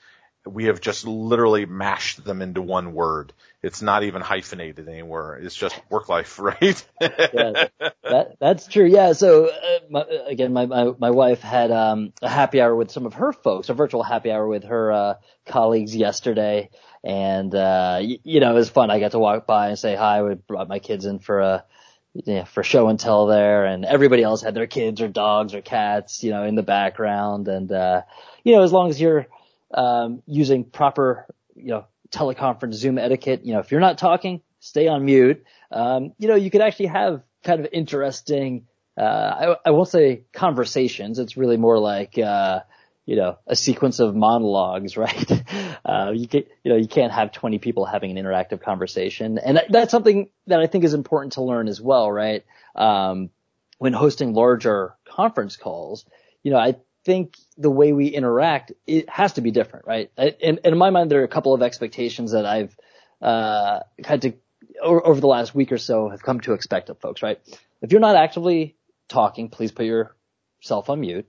We 0.45 0.65
have 0.65 0.81
just 0.81 1.07
literally 1.07 1.65
mashed 1.65 2.24
them 2.24 2.41
into 2.41 2.62
one 2.62 2.93
word. 2.93 3.31
It's 3.61 3.81
not 3.81 4.03
even 4.03 4.21
hyphenated 4.21 4.87
anymore. 4.87 5.37
It's 5.41 5.55
just 5.55 5.79
work 5.89 6.07
life, 6.07 6.39
right? 6.39 6.87
yeah, 7.01 7.67
that, 8.03 8.37
that's 8.39 8.67
true. 8.67 8.85
Yeah. 8.85 9.11
So 9.11 9.47
uh, 9.47 9.79
my, 9.89 10.05
again, 10.27 10.53
my, 10.53 10.65
my, 10.65 10.93
my 10.97 11.09
wife 11.11 11.41
had 11.41 11.69
um, 11.69 12.13
a 12.21 12.29
happy 12.29 12.61
hour 12.61 12.73
with 12.73 12.89
some 12.89 13.05
of 13.05 13.15
her 13.15 13.33
folks, 13.33 13.67
a 13.67 13.73
virtual 13.73 14.01
happy 14.01 14.31
hour 14.31 14.47
with 14.47 14.63
her 14.63 14.91
uh, 14.91 15.13
colleagues 15.45 15.93
yesterday, 15.93 16.69
and 17.03 17.53
uh, 17.53 17.97
y- 18.01 18.19
you 18.23 18.39
know 18.39 18.51
it 18.51 18.55
was 18.55 18.69
fun. 18.69 18.91
I 18.91 18.99
got 19.01 19.11
to 19.11 19.19
walk 19.19 19.45
by 19.45 19.69
and 19.69 19.79
say 19.79 19.93
hi. 19.93 20.23
We 20.23 20.35
brought 20.35 20.69
my 20.69 20.79
kids 20.79 21.05
in 21.05 21.19
for 21.19 21.41
a 21.41 21.65
yeah, 22.13 22.45
for 22.45 22.63
show 22.63 22.87
and 22.87 22.97
tell 22.97 23.27
there, 23.27 23.65
and 23.65 23.83
everybody 23.83 24.23
else 24.23 24.41
had 24.41 24.55
their 24.55 24.67
kids 24.67 25.01
or 25.01 25.09
dogs 25.09 25.53
or 25.53 25.61
cats, 25.61 26.23
you 26.23 26.31
know, 26.31 26.43
in 26.43 26.55
the 26.55 26.63
background, 26.63 27.49
and 27.49 27.69
uh, 27.71 28.03
you 28.45 28.55
know, 28.55 28.63
as 28.63 28.71
long 28.71 28.89
as 28.89 29.01
you're 29.01 29.27
um, 29.73 30.23
using 30.25 30.63
proper, 30.63 31.27
you 31.55 31.67
know 31.71 31.85
teleconference 32.11 32.73
Zoom 32.73 32.97
etiquette. 32.97 33.45
You 33.45 33.53
know, 33.53 33.59
if 33.59 33.71
you're 33.71 33.79
not 33.79 33.97
talking, 33.97 34.41
stay 34.59 34.87
on 34.87 35.05
mute. 35.05 35.43
Um, 35.71 36.13
you 36.17 36.27
know, 36.27 36.35
you 36.35 36.51
could 36.51 36.61
actually 36.61 36.87
have 36.87 37.23
kind 37.43 37.59
of 37.59 37.67
interesting, 37.71 38.67
uh, 38.97 39.01
I, 39.01 39.55
I 39.67 39.71
won't 39.71 39.87
say 39.87 40.23
conversations. 40.33 41.19
It's 41.19 41.37
really 41.37 41.57
more 41.57 41.79
like, 41.79 42.17
uh, 42.17 42.61
you 43.05 43.15
know, 43.15 43.37
a 43.47 43.55
sequence 43.55 43.99
of 43.99 44.15
monologues, 44.15 44.97
right? 44.97 45.43
Uh, 45.85 46.11
you 46.13 46.27
can, 46.27 46.43
you 46.63 46.71
know, 46.71 46.77
you 46.77 46.87
can't 46.87 47.11
have 47.11 47.31
20 47.31 47.59
people 47.59 47.85
having 47.85 48.17
an 48.17 48.23
interactive 48.23 48.61
conversation. 48.61 49.37
And 49.37 49.61
that's 49.69 49.91
something 49.91 50.29
that 50.47 50.59
I 50.59 50.67
think 50.67 50.83
is 50.83 50.93
important 50.93 51.33
to 51.33 51.41
learn 51.41 51.67
as 51.67 51.81
well, 51.81 52.11
right? 52.11 52.45
Um, 52.75 53.29
when 53.77 53.93
hosting 53.93 54.33
larger 54.33 54.95
conference 55.07 55.55
calls, 55.55 56.05
you 56.43 56.51
know, 56.51 56.57
I 56.57 56.75
think 57.09 57.37
the 57.57 57.71
way 57.71 57.91
we 57.91 58.05
interact 58.05 58.71
it 58.85 59.09
has 59.09 59.33
to 59.33 59.41
be 59.41 59.49
different, 59.49 59.87
right? 59.87 60.11
And, 60.15 60.35
and 60.43 60.59
in 60.63 60.77
my 60.77 60.91
mind, 60.91 61.09
there 61.09 61.21
are 61.21 61.23
a 61.23 61.35
couple 61.35 61.55
of 61.55 61.63
expectations 61.63 62.33
that 62.33 62.45
I've 62.45 62.77
uh, 63.19 63.79
had 64.03 64.21
to 64.21 64.33
over 64.79 65.19
the 65.19 65.27
last 65.27 65.55
week 65.55 65.71
or 65.71 65.79
so 65.79 66.09
have 66.09 66.21
come 66.21 66.39
to 66.41 66.53
expect 66.53 66.89
of 66.89 66.99
folks, 66.99 67.23
right? 67.23 67.39
If 67.81 67.91
you're 67.91 67.99
not 67.99 68.15
actively 68.15 68.75
talking, 69.07 69.49
please 69.49 69.71
put 69.71 69.87
yourself 69.87 70.91
on 70.91 70.99
mute. 70.99 71.27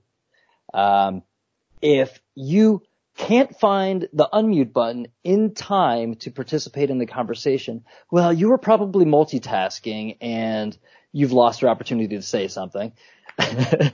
Um, 0.71 1.23
if 1.81 2.21
you 2.35 2.83
can't 3.17 3.59
find 3.59 4.07
the 4.13 4.29
unmute 4.31 4.73
button 4.73 5.07
in 5.23 5.55
time 5.55 6.13
to 6.17 6.29
participate 6.29 6.91
in 6.91 6.99
the 6.99 7.07
conversation, 7.07 7.85
well, 8.11 8.31
you 8.31 8.49
were 8.49 8.59
probably 8.59 9.05
multitasking 9.05 10.17
and 10.21 10.77
you've 11.11 11.33
lost 11.33 11.63
your 11.63 11.71
opportunity 11.71 12.15
to 12.15 12.21
say 12.21 12.47
something. 12.47 12.93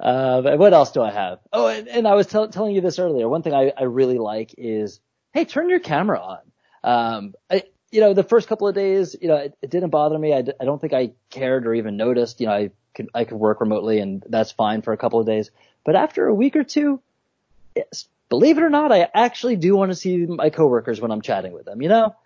uh, 0.00 0.56
what 0.56 0.72
else 0.72 0.92
do 0.92 1.02
I 1.02 1.10
have? 1.10 1.38
Oh, 1.52 1.68
and, 1.68 1.88
and 1.88 2.08
I 2.08 2.14
was 2.14 2.26
t- 2.26 2.46
telling 2.48 2.74
you 2.74 2.80
this 2.80 2.98
earlier. 2.98 3.28
One 3.28 3.42
thing 3.42 3.54
I, 3.54 3.72
I, 3.76 3.84
really 3.84 4.18
like 4.18 4.54
is, 4.58 5.00
hey, 5.32 5.44
turn 5.44 5.68
your 5.68 5.80
camera 5.80 6.20
on. 6.20 6.38
Um, 6.84 7.34
I, 7.50 7.64
you 7.90 8.00
know, 8.00 8.14
the 8.14 8.24
first 8.24 8.48
couple 8.48 8.66
of 8.66 8.74
days, 8.74 9.14
you 9.20 9.28
know, 9.28 9.36
it, 9.36 9.56
it 9.62 9.70
didn't 9.70 9.90
bother 9.90 10.18
me. 10.18 10.32
I 10.34 10.42
d- 10.42 10.54
I 10.60 10.64
don't 10.64 10.80
think 10.80 10.92
I 10.92 11.12
cared 11.30 11.66
or 11.66 11.74
even 11.74 11.96
noticed. 11.96 12.40
You 12.40 12.46
know, 12.46 12.54
I 12.54 12.70
could 12.94 13.10
I 13.14 13.24
could 13.24 13.36
work 13.36 13.60
remotely 13.60 14.00
and 14.00 14.24
that's 14.28 14.50
fine 14.52 14.82
for 14.82 14.92
a 14.92 14.96
couple 14.96 15.20
of 15.20 15.26
days. 15.26 15.50
But 15.84 15.96
after 15.96 16.26
a 16.26 16.34
week 16.34 16.56
or 16.56 16.64
two, 16.64 17.00
believe 18.28 18.58
it 18.58 18.64
or 18.64 18.70
not, 18.70 18.92
I 18.92 19.08
actually 19.12 19.56
do 19.56 19.76
want 19.76 19.90
to 19.90 19.96
see 19.96 20.16
my 20.26 20.50
coworkers 20.50 21.00
when 21.00 21.10
I'm 21.10 21.22
chatting 21.22 21.52
with 21.52 21.66
them. 21.66 21.82
You 21.82 21.88
know. 21.88 22.16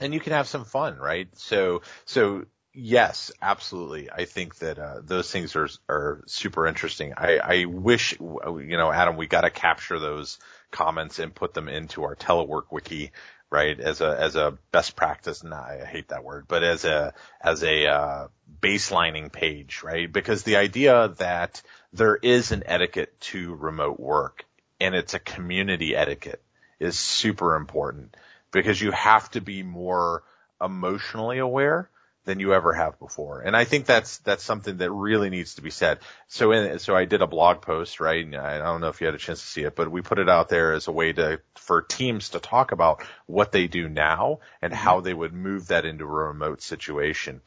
And 0.00 0.12
you 0.12 0.20
can 0.20 0.32
have 0.32 0.46
some 0.46 0.64
fun, 0.64 0.98
right? 0.98 1.28
So, 1.38 1.80
so 2.04 2.44
Yes, 2.78 3.32
absolutely. 3.40 4.10
I 4.10 4.26
think 4.26 4.56
that 4.56 4.78
uh, 4.78 5.00
those 5.02 5.30
things 5.30 5.56
are 5.56 5.68
are 5.88 6.22
super 6.26 6.66
interesting. 6.66 7.14
I, 7.16 7.38
I 7.38 7.64
wish, 7.64 8.12
you 8.20 8.76
know, 8.76 8.92
Adam, 8.92 9.16
we 9.16 9.26
got 9.26 9.42
to 9.42 9.50
capture 9.50 9.98
those 9.98 10.38
comments 10.70 11.18
and 11.18 11.34
put 11.34 11.54
them 11.54 11.68
into 11.68 12.04
our 12.04 12.14
telework 12.14 12.64
wiki, 12.70 13.12
right? 13.50 13.80
As 13.80 14.02
a 14.02 14.14
as 14.20 14.36
a 14.36 14.58
best 14.72 14.94
practice. 14.94 15.42
Nah, 15.42 15.56
I 15.62 15.84
hate 15.86 16.08
that 16.08 16.22
word, 16.22 16.44
but 16.48 16.62
as 16.62 16.84
a 16.84 17.14
as 17.40 17.62
a 17.64 17.86
uh, 17.86 18.28
baselining 18.60 19.32
page, 19.32 19.82
right? 19.82 20.12
Because 20.12 20.42
the 20.42 20.56
idea 20.56 21.14
that 21.16 21.62
there 21.94 22.16
is 22.16 22.52
an 22.52 22.62
etiquette 22.66 23.18
to 23.20 23.54
remote 23.54 23.98
work 23.98 24.44
and 24.80 24.94
it's 24.94 25.14
a 25.14 25.18
community 25.18 25.96
etiquette 25.96 26.42
is 26.78 26.98
super 26.98 27.56
important 27.56 28.14
because 28.52 28.78
you 28.82 28.90
have 28.90 29.30
to 29.30 29.40
be 29.40 29.62
more 29.62 30.24
emotionally 30.60 31.38
aware 31.38 31.88
than 32.26 32.40
you 32.40 32.52
ever 32.52 32.74
have 32.74 32.98
before. 32.98 33.40
And 33.40 33.56
I 33.56 33.64
think 33.64 33.86
that's, 33.86 34.18
that's 34.18 34.42
something 34.42 34.76
that 34.78 34.90
really 34.90 35.30
needs 35.30 35.54
to 35.54 35.62
be 35.62 35.70
said. 35.70 36.00
So 36.26 36.52
in, 36.52 36.78
so 36.80 36.94
I 36.94 37.06
did 37.06 37.22
a 37.22 37.26
blog 37.26 37.62
post, 37.62 38.00
right? 38.00 38.26
I 38.34 38.58
don't 38.58 38.80
know 38.80 38.88
if 38.88 39.00
you 39.00 39.06
had 39.06 39.14
a 39.14 39.18
chance 39.18 39.40
to 39.40 39.46
see 39.46 39.62
it, 39.62 39.74
but 39.74 39.90
we 39.90 40.02
put 40.02 40.18
it 40.18 40.28
out 40.28 40.48
there 40.48 40.74
as 40.74 40.88
a 40.88 40.92
way 40.92 41.12
to, 41.12 41.40
for 41.54 41.82
teams 41.82 42.30
to 42.30 42.40
talk 42.40 42.72
about 42.72 43.02
what 43.26 43.52
they 43.52 43.68
do 43.68 43.88
now 43.88 44.40
and 44.60 44.72
mm-hmm. 44.72 44.82
how 44.82 45.00
they 45.00 45.14
would 45.14 45.32
move 45.32 45.68
that 45.68 45.86
into 45.86 46.04
a 46.04 46.08
remote 46.08 46.60
situation. 46.60 47.40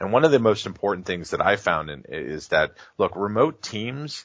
And 0.00 0.12
one 0.12 0.24
of 0.24 0.32
the 0.32 0.40
most 0.40 0.66
important 0.66 1.06
things 1.06 1.30
that 1.30 1.40
I 1.40 1.54
found 1.54 1.88
in, 1.88 2.04
is 2.08 2.48
that, 2.48 2.72
look, 2.98 3.14
remote 3.14 3.62
teams 3.62 4.24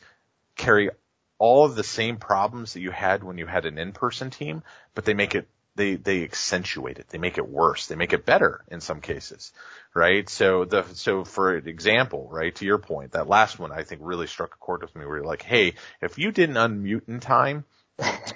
carry 0.56 0.90
all 1.38 1.66
of 1.66 1.76
the 1.76 1.84
same 1.84 2.18
problems 2.18 2.74
that 2.74 2.82
you 2.82 2.92
had 2.92 3.24
when 3.24 3.38
you 3.38 3.46
had 3.46 3.66
an 3.66 3.78
in-person 3.78 4.32
team, 4.32 4.64
but 4.96 5.06
they 5.06 5.14
make 5.14 5.36
it 5.36 5.48
they 5.80 5.96
they 5.96 6.24
accentuate 6.24 7.00
it. 7.00 7.08
They 7.08 7.18
make 7.18 7.38
it 7.38 7.48
worse. 7.48 7.88
They 7.88 7.96
make 7.96 8.12
it 8.12 8.26
better 8.26 8.66
in 8.68 8.82
some 8.82 9.00
cases, 9.00 9.54
right? 9.96 10.28
So 10.30 10.66
the 10.66 10.84
so 10.94 11.24
for 11.24 11.56
example, 11.56 12.28
right 12.30 12.54
to 12.56 12.66
your 12.66 12.80
point, 12.80 13.14
that 13.14 13.30
last 13.30 13.58
one 13.60 13.72
I 13.72 13.84
think 13.84 14.02
really 14.04 14.28
struck 14.28 14.54
a 14.54 14.58
chord 14.58 14.82
with 14.82 14.94
me. 14.94 15.06
Where 15.06 15.18
you're 15.18 15.26
like, 15.26 15.42
hey, 15.42 15.76
if 16.02 16.18
you 16.18 16.34
didn't 16.34 16.56
unmute 16.56 17.08
in 17.08 17.22
time, 17.22 17.64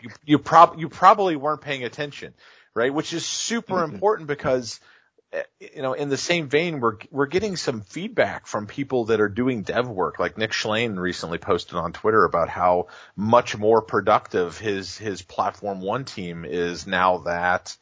you 0.02 0.10
you, 0.26 0.40
prob- 0.40 0.80
you 0.80 0.88
probably 0.88 1.36
weren't 1.36 1.60
paying 1.60 1.84
attention, 1.84 2.34
right? 2.74 2.94
Which 2.94 3.12
is 3.12 3.26
super 3.26 3.76
mm-hmm. 3.76 3.94
important 3.94 4.28
because 4.28 4.80
Eh, 5.34 5.44
you 5.76 5.82
know, 5.82 5.94
in 5.94 6.10
the 6.10 6.18
same 6.18 6.48
vein, 6.48 6.80
we're 6.80 6.98
we're 7.10 7.26
getting 7.26 7.58
some 7.58 7.82
feedback 7.82 8.46
from 8.46 8.68
people 8.68 9.06
that 9.06 9.20
are 9.20 9.30
doing 9.30 9.64
dev 9.64 9.88
work. 9.88 10.20
Like 10.20 10.38
Nick 10.38 10.52
Chaillan 10.52 11.00
recently 11.00 11.40
posted 11.40 11.76
on 11.76 11.92
Twitter 11.92 12.24
about 12.24 12.50
how 12.50 12.88
much 13.16 13.58
more 13.58 13.82
productive 13.82 14.58
his 14.58 14.98
his 14.98 15.22
platform 15.22 15.82
one 15.82 16.06
team 16.06 16.46
is 16.46 16.86
now 16.86 17.20
that 17.20 17.76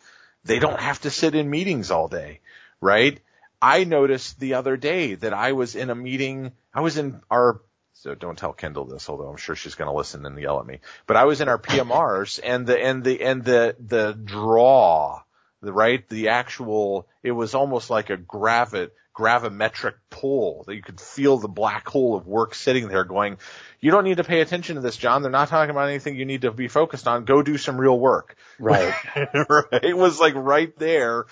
they 0.46 0.60
don't 0.60 0.80
have 0.80 1.02
to 1.02 1.10
sit 1.10 1.36
in 1.36 1.50
meetings 1.50 1.92
all 1.92 2.08
day, 2.08 2.40
right? 2.80 3.20
I 3.62 3.84
noticed 3.84 4.40
the 4.40 4.56
other 4.56 4.78
day 4.78 5.16
that 5.16 5.34
I 5.34 5.52
was 5.52 5.76
in 5.76 5.90
a 5.90 5.96
meeting. 5.96 6.54
I 6.74 6.82
was 6.82 6.98
in 6.98 7.22
our 7.30 7.62
so 7.94 8.16
don't 8.16 8.38
tell 8.38 8.54
Kendall 8.54 8.86
this, 8.86 9.10
although 9.10 9.28
I'm 9.28 9.38
sure 9.38 9.56
she's 9.56 9.76
going 9.76 9.90
to 9.90 9.96
listen 9.96 10.26
and 10.26 10.40
yell 10.40 10.60
at 10.60 10.66
me. 10.66 10.80
But 11.06 11.18
I 11.18 11.26
was 11.26 11.42
in 11.42 11.50
our 11.50 11.60
PMRs 11.60 12.40
and 12.44 12.66
the 12.66 12.82
and 12.82 13.04
the 13.04 13.22
and 13.22 13.44
the 13.44 13.76
the 13.80 14.14
draw 14.14 15.22
the 15.62 15.74
right, 15.74 16.08
the 16.10 16.30
actual, 16.30 17.08
it 17.24 17.32
was 17.32 17.54
almost 17.54 17.90
like 17.90 18.10
a 18.10 18.18
gravit, 18.18 18.92
gravimetric 19.16 19.94
pull 20.10 20.64
that 20.66 20.76
you 20.76 20.82
could 20.82 21.00
feel 21.00 21.38
the 21.38 21.48
black 21.48 21.88
hole 21.88 22.16
of 22.16 22.28
work 22.28 22.56
sitting 22.56 22.88
there 22.88 23.04
going, 23.04 23.38
you 23.80 23.92
don't 23.92 24.04
need 24.04 24.18
to 24.18 24.24
pay 24.24 24.42
attention 24.42 24.76
to 24.76 24.82
this, 24.82 24.98
John. 24.98 25.22
They're 25.22 25.32
not 25.32 25.50
talking 25.50 25.70
about 25.70 25.90
anything 25.90 26.16
you 26.16 26.26
need 26.26 26.42
to 26.42 26.52
be 26.52 26.68
focused 26.68 27.08
on. 27.08 27.26
Go 27.26 27.42
do 27.42 27.58
some 27.58 27.80
real 27.80 28.00
work. 28.00 28.36
Right. 28.60 28.94
right. 29.16 29.84
It 29.84 29.98
was 29.98 30.20
like 30.20 30.36
right 30.36 30.78
there. 30.78 31.26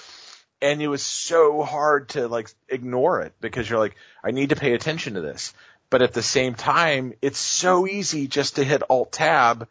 And 0.62 0.82
it 0.82 0.88
was 0.88 1.04
so 1.04 1.62
hard 1.62 2.10
to 2.10 2.28
like 2.28 2.50
ignore 2.68 3.22
it 3.22 3.34
because 3.40 3.70
you're 3.70 3.80
like, 3.80 3.96
I 4.24 4.32
need 4.32 4.50
to 4.50 4.56
pay 4.56 4.74
attention 4.74 5.14
to 5.14 5.22
this. 5.22 5.54
But 5.92 6.02
at 6.02 6.14
the 6.14 6.24
same 6.24 6.56
time, 6.56 7.14
it's 7.22 7.38
so 7.38 7.88
easy 7.88 8.28
just 8.28 8.56
to 8.56 8.64
hit 8.64 8.84
alt 8.90 9.12
tab 9.12 9.68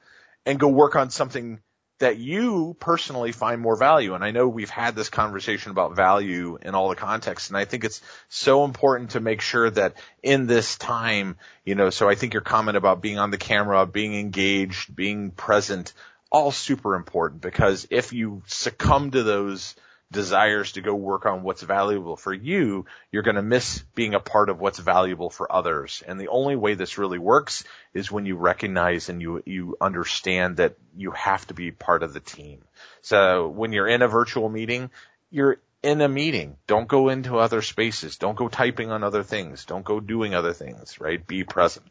and 0.46 0.58
go 0.58 0.68
work 0.68 0.96
on 0.96 1.10
something 1.10 1.60
that 1.98 2.18
you 2.18 2.76
personally 2.78 3.32
find 3.32 3.60
more 3.60 3.76
value. 3.76 4.14
And 4.14 4.22
I 4.22 4.30
know 4.30 4.48
we've 4.48 4.70
had 4.70 4.94
this 4.94 5.08
conversation 5.08 5.72
about 5.72 5.96
value 5.96 6.58
in 6.62 6.74
all 6.74 6.88
the 6.88 6.96
contexts. 6.96 7.48
And 7.48 7.56
I 7.56 7.64
think 7.64 7.84
it's 7.84 8.00
so 8.28 8.64
important 8.64 9.10
to 9.10 9.20
make 9.20 9.40
sure 9.40 9.68
that 9.70 9.94
in 10.22 10.46
this 10.46 10.76
time, 10.76 11.36
you 11.64 11.74
know, 11.74 11.90
so 11.90 12.08
I 12.08 12.14
think 12.14 12.34
your 12.34 12.42
comment 12.42 12.76
about 12.76 13.02
being 13.02 13.18
on 13.18 13.30
the 13.30 13.38
camera, 13.38 13.84
being 13.86 14.14
engaged, 14.14 14.94
being 14.94 15.32
present, 15.32 15.92
all 16.30 16.52
super 16.52 16.94
important 16.94 17.40
because 17.40 17.86
if 17.90 18.12
you 18.12 18.42
succumb 18.46 19.10
to 19.10 19.22
those 19.22 19.74
desires 20.10 20.72
to 20.72 20.80
go 20.80 20.94
work 20.94 21.26
on 21.26 21.42
what's 21.42 21.62
valuable 21.62 22.16
for 22.16 22.32
you, 22.32 22.86
you're 23.12 23.22
going 23.22 23.36
to 23.36 23.42
miss 23.42 23.80
being 23.94 24.14
a 24.14 24.20
part 24.20 24.48
of 24.48 24.58
what's 24.58 24.78
valuable 24.78 25.28
for 25.28 25.50
others. 25.52 26.02
And 26.06 26.18
the 26.18 26.28
only 26.28 26.56
way 26.56 26.74
this 26.74 26.96
really 26.96 27.18
works 27.18 27.64
is 27.92 28.10
when 28.10 28.24
you 28.24 28.36
recognize 28.36 29.08
and 29.08 29.20
you, 29.20 29.42
you 29.44 29.76
understand 29.80 30.56
that 30.56 30.76
you 30.96 31.10
have 31.10 31.46
to 31.48 31.54
be 31.54 31.70
part 31.70 32.02
of 32.02 32.14
the 32.14 32.20
team. 32.20 32.62
So 33.02 33.48
when 33.48 33.72
you're 33.72 33.88
in 33.88 34.02
a 34.02 34.08
virtual 34.08 34.48
meeting, 34.48 34.90
you're 35.30 35.60
in 35.82 36.00
a 36.00 36.08
meeting. 36.08 36.56
Don't 36.66 36.88
go 36.88 37.10
into 37.10 37.38
other 37.38 37.60
spaces. 37.60 38.16
Don't 38.16 38.36
go 38.36 38.48
typing 38.48 38.90
on 38.90 39.04
other 39.04 39.22
things. 39.22 39.66
Don't 39.66 39.84
go 39.84 40.00
doing 40.00 40.34
other 40.34 40.54
things, 40.54 41.00
right? 41.00 41.24
Be 41.24 41.44
present. 41.44 41.86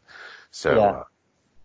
So, 0.51 0.75
yeah. 0.75 0.81
Uh, 0.81 1.03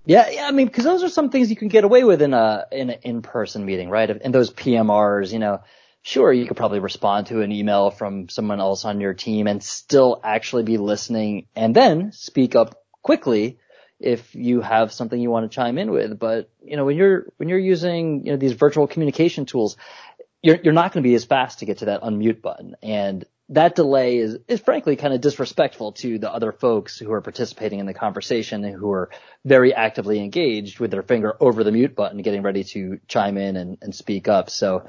yeah, 0.05 0.29
yeah, 0.31 0.49
I 0.49 0.51
mean, 0.51 0.67
because 0.67 0.85
those 0.85 1.05
are 1.05 1.09
some 1.09 1.31
things 1.31 1.49
you 1.49 1.55
can 1.55 1.69
get 1.69 1.85
away 1.85 2.03
with 2.03 2.23
in 2.23 2.35
a 2.35 2.67
in 2.73 2.91
an 2.91 2.99
in-person 3.03 3.65
meeting, 3.65 3.89
right? 3.89 4.11
In 4.11 4.33
those 4.33 4.51
PMRs, 4.51 5.33
you 5.33 5.39
know, 5.39 5.63
sure, 6.03 6.33
you 6.33 6.47
could 6.47 6.57
probably 6.57 6.81
respond 6.81 7.29
to 7.29 7.41
an 7.41 7.53
email 7.53 7.91
from 7.91 8.29
someone 8.29 8.61
else 8.61 8.85
on 8.85 9.01
your 9.01 9.15
team 9.15 9.47
and 9.47 9.63
still 9.63 10.21
actually 10.23 10.65
be 10.65 10.77
listening 10.77 11.47
and 11.55 11.75
then 11.75 12.13
speak 12.13 12.55
up 12.57 12.83
quickly 13.03 13.59
if 14.01 14.35
you 14.35 14.61
have 14.61 14.93
something 14.93 15.19
you 15.19 15.31
want 15.31 15.51
to 15.51 15.55
chime 15.55 15.79
in 15.79 15.93
with. 15.93 16.19
But, 16.19 16.51
you 16.65 16.77
know, 16.77 16.85
when 16.85 16.97
you're, 16.97 17.27
when 17.37 17.49
you're 17.49 17.59
using, 17.59 18.27
you 18.27 18.33
know, 18.33 18.37
these 18.37 18.53
virtual 18.53 18.89
communication 18.89 19.47
tools, 19.47 19.77
you're, 20.43 20.59
you're 20.63 20.75
not 20.75 20.93
going 20.93 21.05
to 21.05 21.09
be 21.09 21.15
as 21.15 21.25
fast 21.25 21.61
to 21.61 21.67
get 21.67 21.79
to 21.79 21.85
that 21.87 22.03
unmute 22.03 22.43
button. 22.43 22.75
And 22.83 23.25
that 23.51 23.77
delay 23.77 24.17
is, 24.17 24.39
is 24.49 24.61
frankly 24.61 24.97
kind 24.97 25.15
of 25.15 25.21
disrespectful 25.21 25.93
to 25.93 26.19
the 26.19 26.33
other 26.33 26.51
folks 26.51 26.99
who 26.99 27.13
are 27.13 27.21
participating 27.21 27.79
in 27.79 27.87
the 27.87 27.95
conversation 27.95 28.65
and 28.65 28.75
who 28.75 28.91
are 28.91 29.11
very 29.45 29.73
actively 29.73 30.19
engaged 30.19 30.81
with 30.81 30.91
their 30.91 31.03
finger 31.03 31.37
over 31.39 31.63
the 31.63 31.71
mute 31.71 31.95
button, 31.95 32.23
getting 32.23 32.43
ready 32.43 32.65
to 32.65 32.99
chime 33.07 33.37
in 33.37 33.57
and, 33.57 33.79
and 33.83 33.95
speak 33.95 34.27
up. 34.27 34.51
So, 34.51 34.87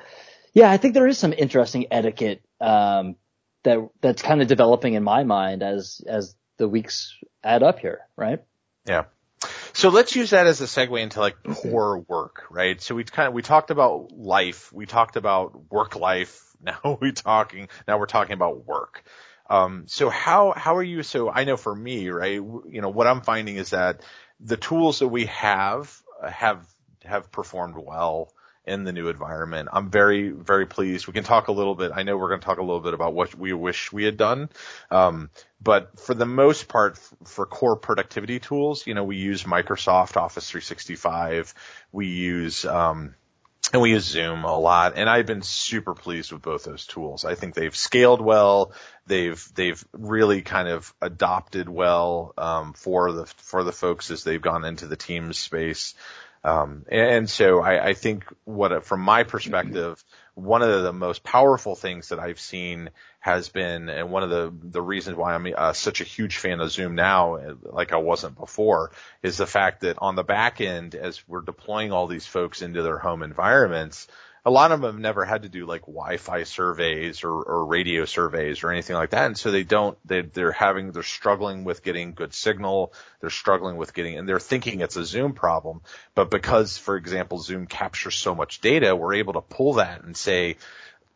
yeah, 0.54 0.70
I 0.70 0.78
think 0.78 0.94
there 0.94 1.08
is 1.08 1.18
some 1.18 1.34
interesting 1.34 1.88
etiquette 1.92 2.42
um, 2.62 3.16
that 3.64 3.80
that's 4.02 4.22
kind 4.22 4.42
of 4.42 4.48
developing 4.48 4.94
in 4.94 5.04
my 5.04 5.24
mind 5.24 5.64
as 5.64 6.02
as 6.08 6.36
the 6.58 6.68
weeks 6.68 7.16
add 7.44 7.64
up 7.64 7.80
here, 7.80 8.02
right? 8.16 8.44
Yeah. 8.86 9.06
So 9.74 9.90
let's 9.90 10.16
use 10.16 10.30
that 10.30 10.48
as 10.48 10.62
a 10.62 10.66
segue 10.66 11.02
into 11.02 11.20
like 11.20 11.36
core 11.44 12.00
work, 12.00 12.46
right? 12.50 12.82
So 12.82 12.96
we 12.96 13.04
kind 13.04 13.28
of 13.28 13.34
we 13.34 13.42
talked 13.42 13.72
about 13.72 14.12
life, 14.12 14.72
we 14.72 14.86
talked 14.86 15.16
about 15.16 15.72
work 15.72 15.96
life. 15.96 16.42
Now 16.64 16.98
we 17.02 17.12
talking 17.12 17.68
now 17.90 18.00
we're 18.00 18.06
talking 18.06 18.36
about 18.36 18.66
work. 18.66 19.04
Um, 19.50 19.84
so 19.88 20.10
how 20.10 20.54
how 20.56 20.78
are 20.78 20.84
you? 20.84 21.04
So 21.04 21.30
I 21.30 21.44
know 21.44 21.58
for 21.58 21.76
me, 21.76 22.08
right? 22.08 22.36
You 22.36 22.80
know 22.82 22.88
what 22.88 23.06
I'm 23.06 23.20
finding 23.20 23.58
is 23.58 23.72
that 23.72 24.02
the 24.40 24.56
tools 24.56 25.00
that 25.00 25.10
we 25.10 25.26
have 25.26 25.94
have 26.26 26.66
have 27.04 27.34
performed 27.34 27.76
well 27.78 28.32
in 28.66 28.84
the 28.86 28.94
new 28.94 29.10
environment. 29.10 29.70
I'm 29.74 29.90
very, 29.90 30.30
very 30.30 30.66
pleased. 30.66 31.08
We 31.08 31.14
can 31.14 31.24
talk 31.24 31.50
a 31.50 31.52
little 31.52 31.76
bit. 31.76 31.92
I 31.94 32.04
know 32.04 32.18
we're 32.18 32.30
going 32.30 32.40
to 32.40 32.46
talk 32.46 32.60
a 32.60 32.64
little 32.64 32.80
bit 32.80 32.94
about 32.94 33.14
what 33.14 33.36
we 33.36 33.52
wish 33.54 33.92
we 33.92 34.06
had 34.06 34.16
done. 34.16 34.50
Um, 34.90 35.30
but 35.62 36.00
for 36.00 36.14
the 36.14 36.26
most 36.26 36.68
part, 36.68 36.98
for 37.26 37.46
core 37.46 37.76
productivity 37.76 38.40
tools, 38.40 38.88
you 38.88 38.94
know, 38.94 39.04
we 39.04 39.18
use 39.18 39.44
Microsoft 39.44 40.16
Office 40.16 40.50
365. 40.50 41.54
We 41.92 42.08
use, 42.08 42.64
um, 42.64 43.16
and 43.72 43.82
we 43.82 43.92
use 43.92 44.06
Zoom 44.06 44.44
a 44.44 44.58
lot, 44.58 44.94
and 44.98 45.10
I've 45.10 45.26
been 45.26 45.42
super 45.42 45.94
pleased 45.94 46.32
with 46.32 46.42
both 46.42 46.64
those 46.64 46.86
tools. 46.86 47.26
I 47.26 47.36
think 47.36 47.56
they've 47.56 47.76
scaled 47.76 48.22
well. 48.22 48.74
They've 49.08 49.44
they've 49.56 49.84
really 49.94 50.42
kind 50.42 50.68
of 50.68 50.94
adopted 51.02 51.70
well 51.70 52.34
um, 52.38 52.74
for 52.74 53.12
the 53.12 53.26
for 53.26 53.64
the 53.64 53.72
folks 53.72 54.12
as 54.12 54.24
they've 54.24 54.42
gone 54.42 54.66
into 54.66 54.88
the 54.88 54.98
Teams 54.98 55.38
space. 55.38 55.96
Um, 56.44 56.86
and 56.90 57.30
so 57.30 57.62
I, 57.62 57.90
I 57.90 57.94
think 57.94 58.26
what, 58.44 58.86
from 58.86 59.00
my 59.00 59.24
perspective, 59.24 60.04
one 60.36 60.62
of 60.62 60.84
the 60.84 60.92
most 60.92 61.24
powerful 61.24 61.76
things 61.76 62.10
that 62.10 62.20
I've 62.20 62.40
seen 62.40 62.90
has 63.20 63.48
been, 63.48 63.88
and 63.88 64.12
one 64.12 64.24
of 64.24 64.30
the, 64.30 64.54
the 64.62 64.82
reasons 64.82 65.16
why 65.16 65.34
I'm 65.34 65.48
uh, 65.56 65.72
such 65.74 66.02
a 66.02 66.06
huge 66.06 66.38
fan 66.38 66.60
of 66.60 66.72
Zoom 66.72 66.96
now, 66.96 67.40
like 67.62 67.94
I 67.94 67.98
wasn't 67.98 68.38
before, 68.38 68.92
is 69.22 69.38
the 69.38 69.46
fact 69.46 69.82
that 69.82 69.98
on 70.00 70.16
the 70.16 70.24
back 70.24 70.60
end, 70.60 70.96
as 70.96 71.26
we're 71.28 71.42
deploying 71.42 71.94
all 71.94 72.08
these 72.08 72.26
folks 72.26 72.62
into 72.62 72.82
their 72.82 72.98
home 72.98 73.24
environments, 73.24 74.08
a 74.46 74.52
lot 74.52 74.72
of 74.72 74.82
them 74.82 74.92
have 74.92 75.00
never 75.00 75.24
had 75.24 75.44
to 75.44 75.50
do 75.50 75.66
like 75.66 75.82
Wi-Fi 75.82 76.44
surveys 76.44 77.24
or, 77.24 77.32
or 77.32 77.66
radio 77.66 78.04
surveys 78.04 78.64
or 78.64 78.72
anything 78.72 78.96
like 78.96 79.12
that. 79.12 79.28
And 79.28 79.38
so 79.38 79.52
they 79.52 79.64
don't, 79.64 79.98
they, 80.06 80.22
they're 80.22 80.52
having, 80.52 80.92
they're 80.92 81.04
struggling 81.04 81.64
with 81.64 81.82
getting 81.82 82.14
good 82.14 82.34
signal. 82.34 82.94
They're 83.22 83.30
struggling 83.30 83.78
with 83.78 83.94
getting, 83.94 84.18
and 84.18 84.28
they're 84.28 84.42
thinking 84.42 84.82
it's 84.82 84.98
a 84.98 85.06
Zoom 85.06 85.34
problem. 85.34 85.82
But 86.14 86.30
because, 86.30 86.78
for 86.78 86.98
example, 86.98 87.40
Zoom 87.40 87.68
captures 87.68 88.16
so 88.16 88.36
much 88.36 88.60
data, 88.60 88.96
we're 88.96 89.16
able 89.16 89.34
to 89.34 89.42
pull 89.42 89.74
that 89.76 90.04
and 90.04 90.16
say, 90.16 90.58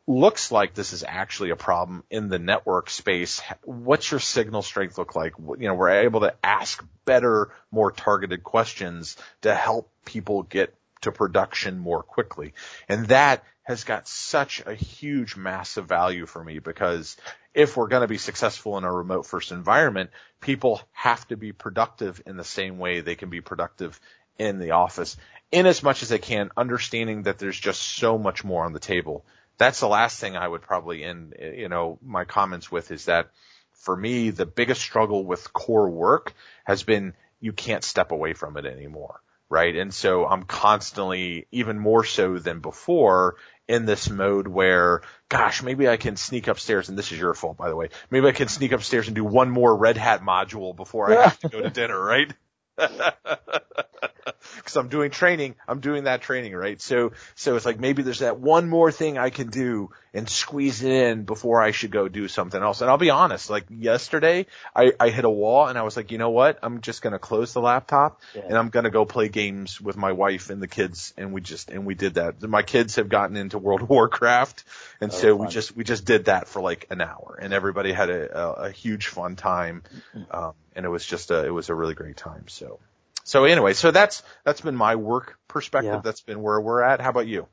looks 0.10 0.50
like 0.54 0.74
this 0.74 0.94
is 0.94 1.04
actually 1.06 1.50
a 1.50 1.58
problem 1.58 2.06
in 2.10 2.30
the 2.30 2.40
network 2.40 2.90
space. 2.90 3.42
What's 3.66 4.10
your 4.10 4.22
signal 4.22 4.62
strength 4.62 4.98
look 4.98 5.18
like? 5.18 5.34
You 5.38 5.68
know, 5.68 5.74
we're 5.74 5.90
able 5.90 6.22
to 6.22 6.34
ask 6.42 6.82
better, 7.04 7.52
more 7.72 7.92
targeted 7.92 8.42
questions 8.42 9.18
to 9.42 9.54
help 9.54 9.90
people 10.06 10.44
get 10.44 10.74
to 11.02 11.12
production 11.12 11.80
more 11.80 12.04
quickly. 12.04 12.54
And 12.88 13.08
that 13.08 13.44
has 13.64 13.84
got 13.84 14.08
such 14.08 14.64
a 14.66 14.74
huge, 14.74 15.36
massive 15.36 15.86
value 15.86 16.26
for 16.26 16.42
me 16.44 16.60
because 16.60 17.18
if 17.54 17.76
we're 17.76 17.90
going 17.90 18.02
to 18.02 18.08
be 18.08 18.18
successful 18.18 18.78
in 18.78 18.86
a 18.86 18.92
remote 18.92 19.26
first 19.26 19.52
environment, 19.52 20.10
people 20.40 20.82
have 20.94 21.28
to 21.28 21.36
be 21.36 21.52
productive 21.52 22.22
in 22.26 22.38
the 22.38 22.44
same 22.44 22.78
way 22.78 23.02
they 23.02 23.16
can 23.16 23.30
be 23.30 23.42
productive 23.42 24.00
in 24.40 24.60
the 24.60 24.72
office 24.72 25.18
in 25.52 25.66
as 25.66 25.84
much 25.84 26.04
as 26.04 26.10
they 26.10 26.20
can, 26.20 26.50
understanding 26.56 27.24
that 27.24 27.40
there's 27.40 27.60
just 27.60 27.82
so 27.82 28.18
much 28.18 28.44
more 28.44 28.66
on 28.66 28.74
the 28.74 28.80
table. 28.80 29.26
That's 29.58 29.80
the 29.80 29.88
last 29.88 30.20
thing 30.20 30.38
I 30.38 30.48
would 30.48 30.62
probably 30.62 31.04
end, 31.04 31.36
you 31.40 31.70
know, 31.70 32.00
my 32.06 32.26
comments 32.26 32.72
with 32.72 32.92
is 32.92 33.06
that 33.06 33.32
for 33.74 33.96
me, 33.96 34.30
the 34.30 34.46
biggest 34.46 34.82
struggle 34.82 35.26
with 35.26 35.52
core 35.54 35.90
work 35.90 36.34
has 36.66 36.84
been 36.84 37.14
you 37.40 37.54
can't 37.54 37.84
step 37.84 38.12
away 38.12 38.34
from 38.34 38.58
it 38.58 38.66
anymore 38.66 39.22
right? 39.50 39.76
And 39.76 39.94
so 39.94 40.26
I'm 40.26 40.44
constantly, 40.44 41.48
even 41.52 41.80
more 41.80 42.04
so 42.04 42.40
than 42.40 42.60
before, 42.60 43.36
in 43.68 43.86
this 43.86 44.10
mode 44.10 44.48
where, 44.48 45.02
gosh, 45.30 45.62
maybe 45.62 45.88
I 45.88 45.98
can 45.98 46.16
sneak 46.16 46.48
upstairs, 46.48 46.90
and 46.90 46.98
this 46.98 47.12
is 47.12 47.20
your 47.20 47.34
fault, 47.34 47.58
by 47.58 47.70
the 47.70 47.76
way. 47.76 47.90
Maybe 48.10 48.28
I 48.28 48.32
can 48.32 48.48
sneak 48.48 48.72
upstairs 48.72 49.08
and 49.08 49.16
do 49.16 49.26
one 49.26 49.50
more 49.50 49.76
Red 49.76 49.98
Hat 49.98 50.22
module 50.22 50.76
before 50.76 51.12
I 51.12 51.24
have 51.24 51.40
to 51.40 51.50
go 51.50 51.62
to 51.62 51.70
dinner, 51.70 52.00
right? 52.00 52.34
because 54.56 54.76
I'm 54.76 54.90
doing 54.90 55.12
training. 55.12 55.56
I'm 55.68 55.80
doing 55.80 56.06
that 56.06 56.22
training, 56.22 56.56
right? 56.56 56.82
So, 56.82 57.14
so 57.36 57.56
it's 57.56 57.66
like 57.66 57.80
maybe 57.80 58.04
there's 58.04 58.20
that 58.20 58.40
one 58.40 58.70
more 58.70 58.92
thing 58.92 59.18
I 59.18 59.30
can 59.30 59.50
do 59.50 59.92
and 60.14 60.28
squeeze 60.28 60.82
it 60.82 60.92
in 60.92 61.24
before 61.26 61.62
I 61.62 61.72
should 61.72 61.92
go 61.92 62.08
do 62.08 62.28
something 62.28 62.60
else. 62.60 62.82
And 62.82 62.90
I'll 62.90 62.98
be 62.98 63.12
honest, 63.12 63.50
like 63.50 63.66
yesterday, 63.70 64.48
I, 64.76 64.94
I 65.00 65.10
hit 65.10 65.26
a 65.26 65.30
wall 65.30 65.68
and 65.68 65.78
I 65.78 65.84
was 65.84 65.96
like, 65.96 66.12
you 66.12 66.18
know 66.18 66.32
what? 66.32 66.58
I'm 66.64 66.82
just 66.82 67.04
going 67.04 67.14
to 67.14 67.20
close 67.20 67.54
the 67.54 67.62
laptop 67.62 68.20
yeah. 68.34 68.42
and 68.46 68.58
I'm 68.58 68.70
going 68.70 68.86
to 68.86 68.90
go 68.90 69.06
play 69.06 69.30
games 69.30 69.80
with 69.80 69.96
my 69.96 70.14
wife 70.14 70.50
and 70.50 70.62
the 70.62 70.68
kids. 70.68 71.14
And 71.18 71.34
we 71.34 71.42
just, 71.42 71.70
and 71.70 71.86
we 71.86 71.94
did 71.94 72.16
that. 72.16 72.42
My 72.42 72.64
kids 72.64 72.96
have 72.96 73.10
gotten 73.10 73.38
into 73.38 73.60
World 73.60 73.84
of 73.84 73.90
Warcraft. 73.90 74.64
And 75.02 75.14
so 75.14 75.36
we 75.36 75.48
just, 75.48 75.76
we 75.76 75.84
just 75.84 76.06
did 76.06 76.26
that 76.26 76.48
for 76.48 76.62
like 76.62 76.88
an 76.90 77.02
hour 77.02 77.38
and 77.40 77.54
everybody 77.54 77.92
had 77.92 78.10
a, 78.10 78.40
a, 78.40 78.52
a 78.64 78.72
huge 78.72 79.08
fun 79.08 79.36
time. 79.36 79.84
Mm-hmm. 80.16 80.36
Um, 80.36 80.54
and 80.76 80.86
it 80.86 80.90
was 80.90 81.06
just 81.06 81.30
a, 81.30 81.46
it 81.46 81.52
was 81.52 81.70
a 81.70 81.76
really 81.76 81.94
great 81.94 82.18
time. 82.18 82.46
So, 82.48 82.80
so 83.28 83.44
anyway, 83.44 83.74
so 83.74 83.92
that's 83.92 84.24
that's 84.46 84.62
been 84.62 84.78
my 84.78 84.96
work 84.96 85.38
perspective. 85.50 85.96
Yeah. 85.96 86.02
That's 86.02 86.22
been 86.22 86.42
where 86.42 86.62
we're 86.62 86.82
at. 86.82 87.02
How 87.02 87.10
about 87.10 87.28
you? 87.28 87.46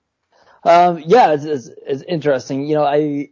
Um, 0.63 1.03
yeah, 1.05 1.33
it's, 1.33 1.45
it's, 1.45 1.69
it's, 1.85 2.03
interesting. 2.03 2.65
You 2.65 2.77
know, 2.77 2.85
I 2.85 3.31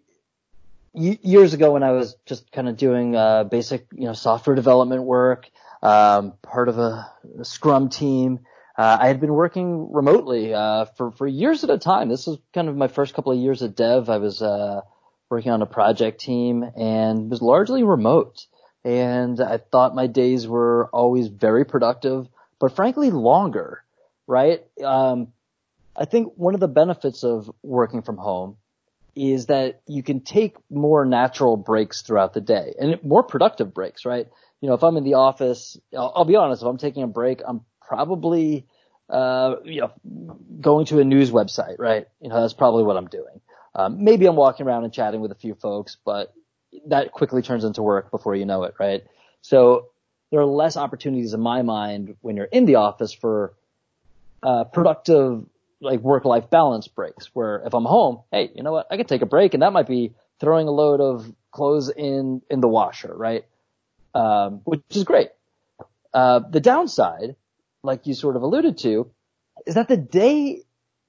years 0.92 1.55
ago 1.55 1.70
when 1.70 1.85
I 1.85 1.92
was 1.92 2.16
just 2.26 2.50
kind 2.50 2.68
of 2.68 2.76
doing 2.76 3.14
uh, 3.14 3.44
basic, 3.44 3.87
you 3.92 4.07
know, 4.07 4.12
software 4.12 4.57
development 4.57 5.05
work, 5.05 5.48
um, 5.85 6.33
part 6.42 6.68
of 6.68 6.78
a, 6.78 7.09
a 7.38 7.44
Scrum 7.44 7.88
team. 7.88 8.40
Uh, 8.76 8.98
I 9.00 9.07
had 9.07 9.20
been 9.20 9.33
working 9.33 9.92
remotely 9.92 10.52
uh, 10.52 10.87
for 10.96 11.12
for 11.12 11.28
years 11.28 11.62
at 11.62 11.70
a 11.70 11.78
time. 11.78 12.09
This 12.09 12.26
was 12.26 12.38
kind 12.52 12.68
of 12.68 12.76
my 12.76 12.88
first 12.88 13.14
couple 13.14 13.31
of 13.31 13.38
years 13.38 13.62
at 13.62 13.76
Dev. 13.76 14.11
I 14.11 14.18
was 14.18 14.42
uh, 14.42 14.81
working 15.31 15.52
on 15.52 15.62
a 15.62 15.66
project 15.66 16.20
team 16.20 16.64
and 16.76 17.31
was 17.31 17.40
largely 17.40 17.85
remote 17.85 18.46
and 18.85 19.40
I 19.40 19.59
thought 19.59 19.95
my 19.95 20.07
days 20.07 20.47
were 20.47 20.88
always 20.92 21.29
very 21.29 21.64
productive, 21.64 22.29
but 22.59 22.75
frankly 22.75 23.11
longer, 23.11 23.85
right? 24.27 24.64
Um, 24.83 25.29
I 25.97 26.05
think 26.05 26.33
one 26.37 26.55
of 26.55 26.61
the 26.61 26.68
benefits 26.68 27.23
of 27.23 27.51
working 27.62 28.03
from 28.03 28.16
home 28.16 28.57
is 29.14 29.47
that 29.47 29.83
you 29.87 30.03
can 30.03 30.21
take 30.21 30.57
more 30.71 31.05
natural 31.05 31.57
breaks 31.57 32.03
throughout 32.03 32.33
the 32.33 32.40
day 32.40 32.75
and 32.79 33.03
more 33.05 33.23
productive 33.23 33.75
breaks, 33.75 34.05
right? 34.05 34.27
You 34.61 34.68
know, 34.68 34.75
if 34.75 34.83
I'm 34.83 34.97
in 34.97 35.05
the 35.05 35.14
office, 35.14 35.79
I'll, 35.95 36.12
I'll 36.16 36.25
be 36.25 36.37
honest, 36.37 36.62
if 36.62 36.68
I'm 36.68 36.79
taking 36.79 37.03
a 37.03 37.09
break, 37.09 37.42
I'm 37.47 37.61
probably, 37.87 38.66
uh, 39.11 39.57
you 39.64 39.83
know, 39.83 40.38
going 40.61 40.87
to 40.87 41.01
a 41.01 41.05
news 41.05 41.31
website, 41.31 41.77
right? 41.79 42.07
You 42.21 42.31
know, 42.31 42.40
that's 42.40 42.55
probably 42.55 42.85
what 42.85 42.97
I'm 42.97 43.09
doing. 43.09 43.40
Um, 43.75 44.03
maybe 44.05 44.27
I'm 44.27 44.37
walking 44.37 44.66
around 44.66 44.85
and 44.85 44.92
chatting 44.92 45.21
with 45.21 45.33
a 45.33 45.37
few 45.37 45.55
folks, 45.55 45.97
but 46.05 46.33
that 46.87 47.12
quickly 47.12 47.42
turns 47.42 47.64
into 47.64 47.82
work 47.82 48.11
before 48.11 48.35
you 48.35 48.46
know 48.46 48.64
it, 48.64 48.74
right? 48.78 49.04
So 49.42 49.88
there 50.30 50.40
are 50.40 50.46
less 50.46 50.76
opportunities 50.76 51.35
in 51.35 51.40
my 51.40 51.62
mind 51.62 52.16
when 52.20 52.37
you're 52.37 52.46
in 52.46 52.64
the 52.64 52.76
office 52.76 53.12
for 53.12 53.54
uh, 54.42 54.64
productive 54.64 55.44
like 55.80 56.00
work-life 56.00 56.48
balance 56.48 56.87
breaks 56.88 57.26
where 57.35 57.62
if 57.66 57.74
I'm 57.74 57.85
home, 57.85 58.20
hey, 58.30 58.50
you 58.54 58.62
know 58.62 58.72
what? 58.72 58.87
I 58.90 58.96
can 58.96 59.06
take 59.06 59.22
a 59.22 59.26
break 59.26 59.52
and 59.54 59.62
that 59.62 59.72
might 59.72 59.88
be 59.88 60.14
throwing 60.40 60.68
a 60.68 60.70
load 60.70 61.00
of 61.00 61.30
clothes 61.50 61.90
in, 61.90 62.40
in 62.48 62.61
the 62.61 62.68
washer, 62.68 63.12
right? 63.14 63.44
Um, 64.14 64.61
which 64.64 64.80
is 64.90 65.04
great. 65.04 65.30
Uh, 66.14 66.40
the 66.48 66.61
downside, 66.61 67.37
like 67.82 68.06
you 68.06 68.14
sort 68.14 68.37
of 68.37 68.42
alluded 68.42 68.78
to, 68.78 69.11
is 69.66 69.74
that 69.74 69.88
the 69.88 69.96
day 69.96 70.62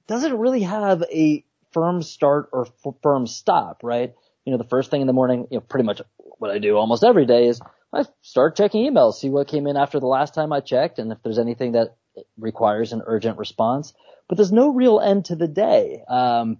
doesn't 0.06 0.36
really 0.36 0.62
have 0.62 1.02
a 1.02 1.44
firm 1.72 2.02
start 2.02 2.48
or 2.52 2.66
f- 2.66 2.94
firm 3.02 3.26
stop, 3.26 3.80
right? 3.82 4.14
You 4.44 4.52
know, 4.52 4.58
the 4.58 4.64
first 4.64 4.90
thing 4.90 5.00
in 5.00 5.06
the 5.06 5.12
morning, 5.12 5.46
you 5.50 5.58
know, 5.58 5.60
pretty 5.60 5.84
much 5.84 6.02
what 6.38 6.50
I 6.50 6.58
do 6.58 6.76
almost 6.76 7.04
every 7.04 7.26
day 7.26 7.46
is 7.48 7.60
I 7.92 8.04
start 8.22 8.56
checking 8.56 8.90
emails, 8.90 9.14
see 9.14 9.30
what 9.30 9.48
came 9.48 9.66
in 9.66 9.76
after 9.76 10.00
the 10.00 10.06
last 10.06 10.34
time 10.34 10.52
I 10.52 10.60
checked 10.60 10.98
and 10.98 11.12
if 11.12 11.22
there's 11.22 11.38
anything 11.38 11.72
that 11.72 11.96
requires 12.36 12.92
an 12.92 13.02
urgent 13.06 13.38
response. 13.38 13.94
But 14.28 14.36
there's 14.36 14.52
no 14.52 14.70
real 14.70 15.00
end 15.00 15.26
to 15.26 15.36
the 15.36 15.48
day. 15.48 16.02
Um, 16.08 16.58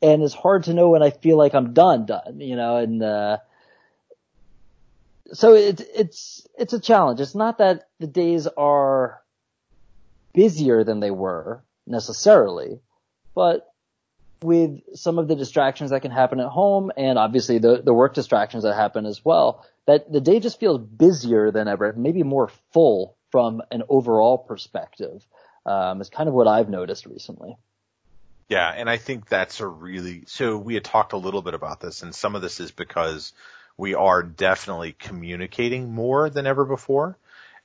and 0.00 0.22
it's 0.22 0.34
hard 0.34 0.64
to 0.64 0.74
know 0.74 0.90
when 0.90 1.02
I 1.02 1.10
feel 1.10 1.36
like 1.36 1.54
I'm 1.54 1.72
done, 1.72 2.06
done, 2.06 2.40
you 2.40 2.56
know, 2.56 2.76
and, 2.76 3.02
uh, 3.02 3.38
so 5.32 5.54
it's, 5.54 5.82
it's, 5.94 6.46
it's 6.58 6.72
a 6.72 6.80
challenge. 6.80 7.20
It's 7.20 7.34
not 7.34 7.58
that 7.58 7.88
the 7.98 8.06
days 8.06 8.46
are 8.46 9.22
busier 10.34 10.84
than 10.84 11.00
they 11.00 11.10
were 11.10 11.62
necessarily, 11.86 12.80
but 13.34 13.71
with 14.42 14.80
some 14.94 15.18
of 15.18 15.28
the 15.28 15.36
distractions 15.36 15.90
that 15.90 16.00
can 16.00 16.10
happen 16.10 16.40
at 16.40 16.48
home 16.48 16.90
and 16.96 17.18
obviously 17.18 17.58
the, 17.58 17.82
the 17.82 17.94
work 17.94 18.14
distractions 18.14 18.64
that 18.64 18.74
happen 18.74 19.06
as 19.06 19.24
well, 19.24 19.66
that 19.86 20.10
the 20.12 20.20
day 20.20 20.40
just 20.40 20.60
feels 20.60 20.78
busier 20.78 21.50
than 21.50 21.68
ever, 21.68 21.92
maybe 21.96 22.22
more 22.22 22.50
full 22.72 23.16
from 23.30 23.62
an 23.70 23.82
overall 23.88 24.38
perspective. 24.38 25.26
Um, 25.64 26.00
is 26.00 26.10
kind 26.10 26.28
of 26.28 26.34
what 26.34 26.48
I've 26.48 26.68
noticed 26.68 27.06
recently. 27.06 27.56
Yeah, 28.48 28.68
and 28.68 28.90
I 28.90 28.96
think 28.96 29.28
that's 29.28 29.60
a 29.60 29.66
really 29.66 30.24
so 30.26 30.58
we 30.58 30.74
had 30.74 30.84
talked 30.84 31.12
a 31.12 31.16
little 31.16 31.40
bit 31.40 31.54
about 31.54 31.80
this, 31.80 32.02
and 32.02 32.14
some 32.14 32.34
of 32.34 32.42
this 32.42 32.60
is 32.60 32.70
because 32.70 33.32
we 33.76 33.94
are 33.94 34.22
definitely 34.22 34.92
communicating 34.92 35.94
more 35.94 36.28
than 36.28 36.46
ever 36.46 36.64
before, 36.64 37.16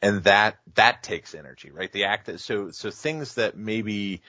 and 0.01 0.23
that 0.23 0.59
that 0.75 1.03
takes 1.03 1.35
energy, 1.35 1.71
right? 1.71 1.91
The 1.91 2.05
act 2.05 2.27
that 2.27 2.39
so 2.39 2.71
so 2.71 2.91
things 2.91 3.35
that 3.35 3.57
maybe 3.57 4.21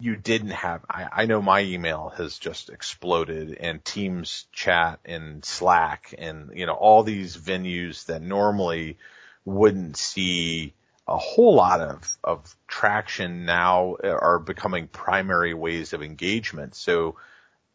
you 0.00 0.16
didn't 0.16 0.50
have. 0.50 0.84
I, 0.90 1.08
I 1.12 1.26
know 1.26 1.40
my 1.40 1.62
email 1.62 2.12
has 2.16 2.38
just 2.38 2.68
exploded 2.68 3.56
and 3.58 3.84
Teams 3.84 4.46
chat 4.52 5.00
and 5.04 5.44
Slack 5.44 6.14
and, 6.18 6.50
you 6.54 6.66
know, 6.66 6.74
all 6.74 7.02
these 7.02 7.36
venues 7.36 8.06
that 8.06 8.20
normally 8.20 8.98
wouldn't 9.44 9.96
see 9.96 10.74
a 11.06 11.16
whole 11.16 11.54
lot 11.54 11.80
of, 11.80 12.16
of 12.24 12.56
traction 12.66 13.44
now 13.44 13.96
are 14.02 14.38
becoming 14.38 14.88
primary 14.88 15.54
ways 15.54 15.92
of 15.92 16.02
engagement. 16.02 16.74
So 16.74 17.16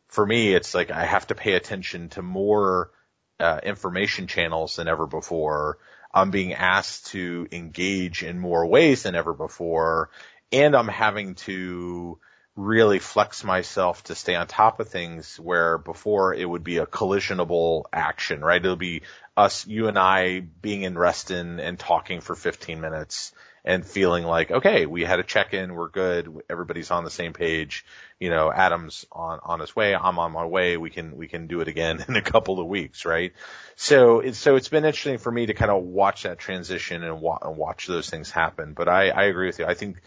for 0.08 0.26
me, 0.26 0.54
it's 0.54 0.74
like 0.74 0.92
I 0.92 1.06
have 1.06 1.28
to 1.28 1.36
pay 1.36 1.54
attention 1.54 2.10
to 2.10 2.22
more 2.22 2.92
uh, 3.40 3.60
information 3.64 4.28
channels 4.28 4.76
than 4.76 4.88
ever 4.88 5.08
before. 5.08 5.78
I'm 6.14 6.32
being 6.32 6.54
asked 6.54 7.08
to 7.08 7.48
engage 7.52 8.24
in 8.24 8.40
more 8.40 8.66
ways 8.66 9.04
than 9.04 9.16
ever 9.16 9.34
before 9.34 10.10
and 10.52 10.76
I'm 10.76 10.88
having 10.88 11.36
to 11.36 12.20
really 12.56 13.00
flex 13.00 13.44
myself 13.44 14.04
to 14.06 14.16
stay 14.16 14.36
on 14.36 14.46
top 14.48 14.80
of 14.80 14.90
things 14.90 15.40
where 15.40 15.78
before 15.78 16.34
it 16.34 16.48
would 16.48 16.64
be 16.64 16.78
a 16.78 16.86
collisionable 16.86 17.86
action, 17.94 18.42
right? 18.42 18.64
It'll 18.64 18.76
be 18.76 19.04
us, 19.38 19.66
you 19.66 19.88
and 19.88 19.98
I 19.98 20.42
being 20.42 20.84
in 20.84 20.98
Reston 20.98 21.60
and 21.62 21.80
talking 21.80 22.20
for 22.20 22.36
15 22.36 22.82
minutes 22.82 23.32
and 23.64 23.86
feeling 23.86 24.26
like, 24.26 24.52
okay, 24.52 24.86
we 24.86 25.04
had 25.04 25.20
a 25.20 25.24
check-in, 25.24 25.74
we're 25.74 25.90
good, 25.90 26.42
everybody's 26.50 26.92
on 26.92 27.04
the 27.04 27.10
same 27.10 27.34
page, 27.34 27.86
you 28.20 28.30
know, 28.30 28.52
Adam's 28.52 29.06
on, 29.12 29.40
on 29.44 29.60
his 29.60 29.76
way, 29.76 29.96
I'm 29.96 30.20
on 30.20 30.32
my 30.32 30.46
way, 30.46 30.76
we 30.78 30.90
can, 30.90 31.16
we 31.16 31.28
can 31.28 31.48
do 31.48 31.62
it 31.62 31.68
again 31.68 32.04
in 32.10 32.16
a 32.16 32.22
couple 32.22 32.60
of 32.60 32.68
weeks, 32.68 33.06
right? 33.06 33.34
So 33.76 34.20
it's, 34.20 34.38
so 34.38 34.56
it's 34.56 34.70
been 34.70 34.86
interesting 34.86 35.18
for 35.18 35.32
me 35.32 35.46
to 35.46 35.54
kind 35.54 35.72
of 35.72 35.84
watch 35.84 36.24
that 36.24 36.40
transition 36.40 37.04
and, 37.04 37.22
wa- 37.22 37.40
and 37.42 37.56
watch 37.56 37.88
those 37.88 38.10
things 38.10 38.32
happen. 38.32 38.74
But 38.74 38.90
I, 38.90 39.10
I 39.10 39.24
agree 39.26 39.48
with 39.48 39.60
you. 39.60 39.66
I 39.66 39.76
think, 39.76 39.98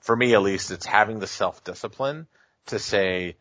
for 0.00 0.16
me 0.16 0.34
at 0.34 0.42
least, 0.42 0.70
it's 0.70 0.86
having 0.86 1.18
the 1.18 1.26
self-discipline 1.26 2.26
to 2.66 2.78
say, 2.78 3.36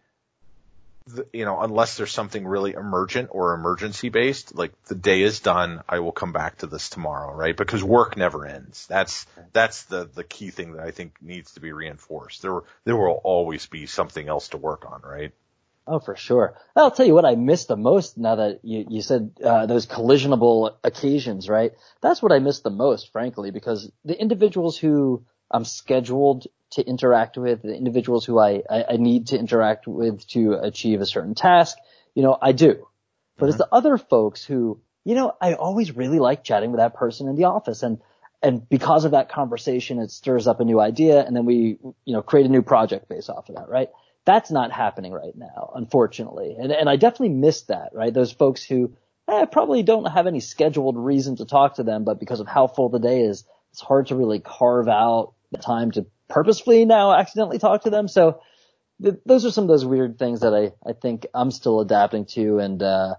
you 1.31 1.45
know, 1.45 1.61
unless 1.61 1.95
there's 1.95 2.11
something 2.11 2.45
really 2.45 2.73
emergent 2.73 3.29
or 3.31 3.53
emergency 3.53 4.09
based, 4.09 4.55
like 4.55 4.73
the 4.85 4.95
day 4.95 5.21
is 5.21 5.39
done, 5.39 5.81
I 5.87 5.99
will 5.99 6.11
come 6.11 6.33
back 6.33 6.57
to 6.57 6.67
this 6.67 6.89
tomorrow, 6.89 7.33
right? 7.33 7.55
Because 7.55 7.83
work 7.83 8.17
never 8.17 8.45
ends. 8.45 8.85
That's, 8.87 9.25
that's 9.53 9.83
the, 9.83 10.09
the 10.13 10.23
key 10.23 10.49
thing 10.49 10.73
that 10.73 10.85
I 10.85 10.91
think 10.91 11.13
needs 11.21 11.53
to 11.53 11.61
be 11.61 11.71
reinforced. 11.71 12.41
There, 12.41 12.61
there 12.83 12.97
will 12.97 13.21
always 13.23 13.65
be 13.67 13.85
something 13.85 14.27
else 14.27 14.49
to 14.49 14.57
work 14.57 14.85
on, 14.91 15.01
right? 15.01 15.31
Oh, 15.89 15.99
for 15.99 16.17
sure. 16.17 16.57
I'll 16.75 16.91
tell 16.91 17.05
you 17.05 17.13
what 17.13 17.23
I 17.23 17.35
miss 17.35 17.65
the 17.65 17.77
most 17.77 18.17
now 18.17 18.35
that 18.35 18.59
you, 18.63 18.85
you 18.89 19.01
said, 19.01 19.31
uh, 19.41 19.65
those 19.65 19.85
collisionable 19.85 20.75
occasions, 20.83 21.47
right? 21.47 21.71
That's 22.01 22.21
what 22.21 22.33
I 22.33 22.39
miss 22.39 22.59
the 22.59 22.69
most, 22.69 23.13
frankly, 23.13 23.51
because 23.51 23.89
the 24.03 24.19
individuals 24.19 24.77
who 24.77 25.25
I'm 25.51 25.65
scheduled 25.65 26.47
to 26.71 26.85
interact 26.85 27.37
with, 27.37 27.61
the 27.61 27.75
individuals 27.75 28.25
who 28.25 28.39
I, 28.39 28.61
I, 28.69 28.85
I, 28.91 28.97
need 28.97 29.27
to 29.27 29.39
interact 29.39 29.87
with 29.87 30.27
to 30.27 30.53
achieve 30.53 30.99
a 30.99 31.05
certain 31.05 31.33
task, 31.33 31.77
you 32.13 32.23
know, 32.23 32.37
I 32.41 32.51
do. 32.51 32.87
But 33.37 33.45
mm-hmm. 33.45 33.49
it's 33.49 33.57
the 33.57 33.69
other 33.71 33.97
folks 33.97 34.43
who, 34.43 34.81
you 35.05 35.15
know, 35.15 35.33
I 35.39 35.53
always 35.53 35.95
really 35.95 36.19
like 36.19 36.43
chatting 36.43 36.71
with 36.71 36.79
that 36.79 36.95
person 36.95 37.29
in 37.29 37.35
the 37.35 37.45
office 37.45 37.83
and, 37.83 37.99
and 38.41 38.67
because 38.67 39.05
of 39.05 39.11
that 39.11 39.29
conversation, 39.29 39.99
it 39.99 40.11
stirs 40.11 40.45
up 40.45 40.59
a 40.59 40.65
new 40.65 40.79
idea 40.79 41.25
and 41.25 41.35
then 41.35 41.45
we, 41.45 41.77
you 42.05 42.13
know, 42.13 42.21
create 42.21 42.45
a 42.45 42.49
new 42.49 42.61
project 42.61 43.07
based 43.07 43.29
off 43.29 43.49
of 43.49 43.55
that, 43.55 43.69
right? 43.69 43.89
That's 44.25 44.51
not 44.51 44.71
happening 44.71 45.13
right 45.13 45.35
now, 45.35 45.71
unfortunately. 45.73 46.55
And, 46.59 46.71
and 46.71 46.89
I 46.89 46.97
definitely 46.97 47.29
miss 47.29 47.61
that, 47.63 47.91
right? 47.93 48.13
Those 48.13 48.31
folks 48.31 48.63
who, 48.63 48.93
eh, 49.29 49.45
probably 49.45 49.83
don't 49.83 50.05
have 50.05 50.27
any 50.27 50.41
scheduled 50.41 50.97
reason 50.97 51.37
to 51.37 51.45
talk 51.45 51.75
to 51.75 51.83
them, 51.83 52.03
but 52.03 52.19
because 52.19 52.41
of 52.41 52.47
how 52.47 52.67
full 52.67 52.89
the 52.89 52.99
day 52.99 53.21
is, 53.21 53.45
it's 53.71 53.81
hard 53.81 54.07
to 54.07 54.15
really 54.15 54.39
carve 54.39 54.87
out 54.87 55.33
time 55.55 55.91
to 55.91 56.05
purposefully 56.27 56.85
now 56.85 57.13
accidentally 57.13 57.59
talk 57.59 57.83
to 57.83 57.89
them. 57.89 58.07
So 58.07 58.41
th- 59.01 59.19
those 59.25 59.45
are 59.45 59.51
some 59.51 59.63
of 59.63 59.69
those 59.69 59.85
weird 59.85 60.19
things 60.19 60.41
that 60.41 60.53
I, 60.53 60.73
I 60.87 60.93
think 60.93 61.27
I'm 61.33 61.51
still 61.51 61.79
adapting 61.79 62.25
to. 62.25 62.59
And, 62.59 62.83
uh, 62.83 63.15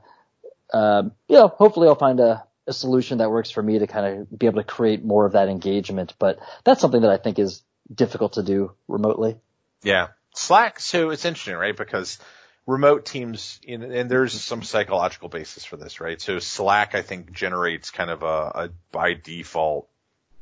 uh, 0.73 1.03
you 1.29 1.37
know, 1.37 1.49
hopefully 1.49 1.89
I'll 1.89 1.95
find 1.95 2.21
a, 2.21 2.45
a 2.67 2.73
solution 2.73 3.19
that 3.19 3.31
works 3.31 3.51
for 3.51 3.63
me 3.63 3.79
to 3.79 3.87
kind 3.87 4.21
of 4.21 4.39
be 4.39 4.47
able 4.47 4.61
to 4.61 4.67
create 4.67 5.03
more 5.05 5.25
of 5.25 5.33
that 5.33 5.49
engagement. 5.49 6.15
But 6.19 6.39
that's 6.65 6.81
something 6.81 7.01
that 7.01 7.11
I 7.11 7.17
think 7.17 7.39
is 7.39 7.63
difficult 7.93 8.35
to 8.35 8.43
do 8.43 8.73
remotely. 8.87 9.37
Yeah. 9.83 10.09
Slack. 10.35 10.79
So 10.81 11.11
it's 11.11 11.25
interesting, 11.25 11.57
right? 11.57 11.77
Because 11.77 12.19
remote 12.67 13.07
teams, 13.07 13.59
in, 13.63 13.83
and 13.83 14.11
there's 14.11 14.39
some 14.39 14.63
psychological 14.63 15.31
basis 15.31 15.65
for 15.65 15.79
this, 15.79 16.01
right? 16.01 16.21
So 16.21 16.39
Slack, 16.39 16.95
I 16.95 17.01
think, 17.01 17.33
generates 17.33 17.91
kind 17.91 18.11
of 18.11 18.23
a, 18.23 18.27
a 18.27 18.71
by 18.93 19.15
default 19.15 19.89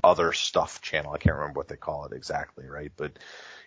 other 0.03 0.33
stuff 0.33 0.81
channel. 0.81 1.13
I 1.13 1.19
can't 1.19 1.37
remember 1.37 1.59
what 1.59 1.69
they 1.69 1.77
call 1.77 2.07
it 2.07 2.13
exactly, 2.13 2.67
right? 2.67 2.93
But 2.97 3.13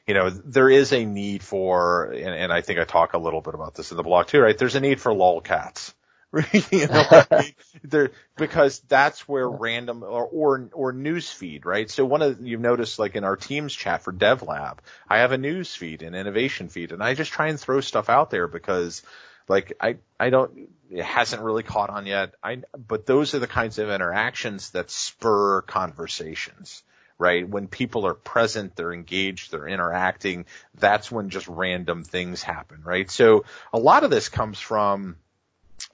you 0.10 0.16
know, 0.16 0.30
there 0.30 0.70
is 0.70 0.92
a 0.92 1.06
need 1.06 1.44
for, 1.44 2.06
and, 2.06 2.34
and 2.34 2.52
I 2.52 2.62
think 2.62 2.80
I 2.80 2.84
talk 2.84 3.14
a 3.14 3.20
little 3.20 3.42
bit 3.42 3.54
about 3.54 3.76
this 3.76 3.92
in 3.92 3.98
the 3.98 4.02
blog 4.04 4.26
too, 4.26 4.40
right? 4.40 4.58
There's 4.58 4.74
a 4.74 4.80
need 4.80 5.00
for 5.00 5.12
lolcats. 5.12 5.94
you 6.72 6.88
know, 6.88 7.24
there, 7.84 8.12
because 8.36 8.80
that's 8.82 9.28
where 9.28 9.48
random 9.48 10.04
or, 10.04 10.26
or, 10.26 10.70
or 10.74 10.94
news 10.94 11.30
feed, 11.30 11.66
right? 11.66 11.90
So 11.90 12.06
one 12.06 12.22
of, 12.22 12.42
you've 12.42 12.62
noticed 12.62 13.00
like 13.00 13.16
in 13.16 13.24
our 13.24 13.36
teams 13.36 13.74
chat 13.74 14.04
for 14.04 14.14
DevLab, 14.14 14.78
I 15.08 15.20
have 15.20 15.32
a 15.32 15.38
news 15.38 15.76
feed, 15.76 16.02
an 16.02 16.16
innovation 16.16 16.70
feed, 16.70 16.92
and 16.92 17.04
I 17.04 17.14
just 17.14 17.32
try 17.32 17.48
and 17.48 17.60
throw 17.60 17.82
stuff 17.82 18.10
out 18.10 18.32
there 18.32 18.48
because 18.48 19.04
like 19.50 19.74
I, 19.82 19.98
I 20.18 20.30
don't, 20.30 20.70
it 20.90 21.04
hasn't 21.04 21.42
really 21.42 21.64
caught 21.64 21.90
on 21.90 22.06
yet. 22.06 22.36
I, 22.42 22.62
but 22.88 23.06
those 23.06 23.34
are 23.34 23.40
the 23.40 23.48
kinds 23.48 23.80
of 23.80 23.90
interactions 23.90 24.70
that 24.72 24.90
spur 24.90 25.62
conversations, 25.64 26.84
right? 27.18 27.48
When 27.48 27.68
people 27.68 28.08
are 28.08 28.14
present, 28.14 28.76
they're 28.76 28.94
engaged, 28.94 29.52
they're 29.52 29.68
interacting. 29.68 30.46
That's 30.76 31.12
when 31.12 31.30
just 31.30 31.48
random 31.48 32.04
things 32.04 32.42
happen, 32.42 32.82
right? 32.84 33.10
So 33.10 33.44
a 33.74 33.80
lot 33.80 34.04
of 34.04 34.12
this 34.12 34.30
comes 34.30 34.60
from, 34.60 35.18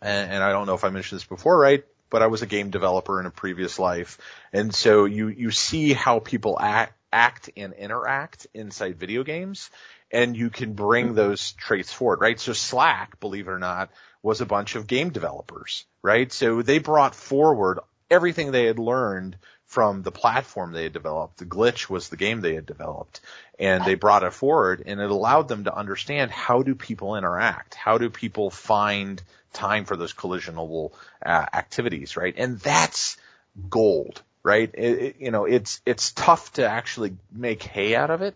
and, 0.02 0.32
and 0.32 0.44
I 0.44 0.52
don't 0.52 0.68
know 0.68 0.76
if 0.76 0.84
I 0.84 0.90
mentioned 0.90 1.20
this 1.20 1.28
before, 1.28 1.58
right? 1.58 1.84
But 2.10 2.22
I 2.22 2.28
was 2.28 2.42
a 2.42 2.48
game 2.48 2.70
developer 2.70 3.20
in 3.20 3.26
a 3.26 3.32
previous 3.32 3.80
life. 3.80 4.20
And 4.54 4.74
so 4.74 5.06
you, 5.06 5.30
you 5.30 5.52
see 5.52 5.94
how 5.94 6.20
people 6.20 6.58
act, 6.60 6.94
act 7.12 7.50
and 7.56 7.74
interact 7.74 8.48
inside 8.54 9.00
video 9.00 9.24
games 9.24 9.70
and 10.12 10.36
you 10.36 10.50
can 10.50 10.74
bring 10.74 11.14
those 11.14 11.52
traits 11.54 11.92
forward, 11.92 12.22
right? 12.22 12.40
So 12.40 12.54
Slack, 12.54 13.20
believe 13.20 13.48
it 13.48 13.52
or 13.52 13.60
not, 13.60 13.90
was 14.22 14.42
a 14.42 14.46
bunch 14.46 14.76
of 14.76 14.88
game 14.88 15.10
developers, 15.10 15.86
right? 16.02 16.32
So 16.32 16.62
they 16.62 16.80
brought 16.80 17.16
forward 17.16 17.80
everything 18.10 18.52
they 18.52 18.66
had 18.66 18.80
learned 18.80 19.38
from 19.66 20.04
the 20.04 20.12
platform 20.12 20.72
they 20.72 20.84
had 20.84 20.94
developed. 20.94 21.38
The 21.38 21.46
glitch 21.46 21.90
was 21.90 22.10
the 22.10 22.18
game 22.18 22.42
they 22.42 22.56
had 22.56 22.66
developed 22.66 23.22
and 23.60 23.84
they 23.84 23.96
brought 23.96 24.24
it 24.24 24.34
forward 24.34 24.84
and 24.86 25.00
it 25.00 25.10
allowed 25.10 25.48
them 25.48 25.66
to 25.66 25.76
understand 25.76 26.32
how 26.32 26.62
do 26.62 26.76
people 26.76 27.16
interact? 27.16 27.74
How 27.74 27.98
do 27.98 28.10
people 28.10 28.50
find 28.50 29.22
time 29.54 29.86
for 29.86 29.96
those 29.96 30.14
collisionable 30.14 30.92
uh, 31.26 31.46
activities, 31.54 32.16
right? 32.16 32.36
And 32.38 32.60
that's 32.60 33.18
gold, 33.70 34.22
right? 34.44 34.70
It, 34.74 35.00
it, 35.00 35.16
you 35.20 35.32
know, 35.32 35.46
it's, 35.46 35.82
it's 35.86 36.12
tough 36.12 36.54
to 36.54 36.68
actually 36.68 37.16
make 37.32 37.64
hay 37.64 37.96
out 37.96 38.12
of 38.12 38.22
it, 38.22 38.36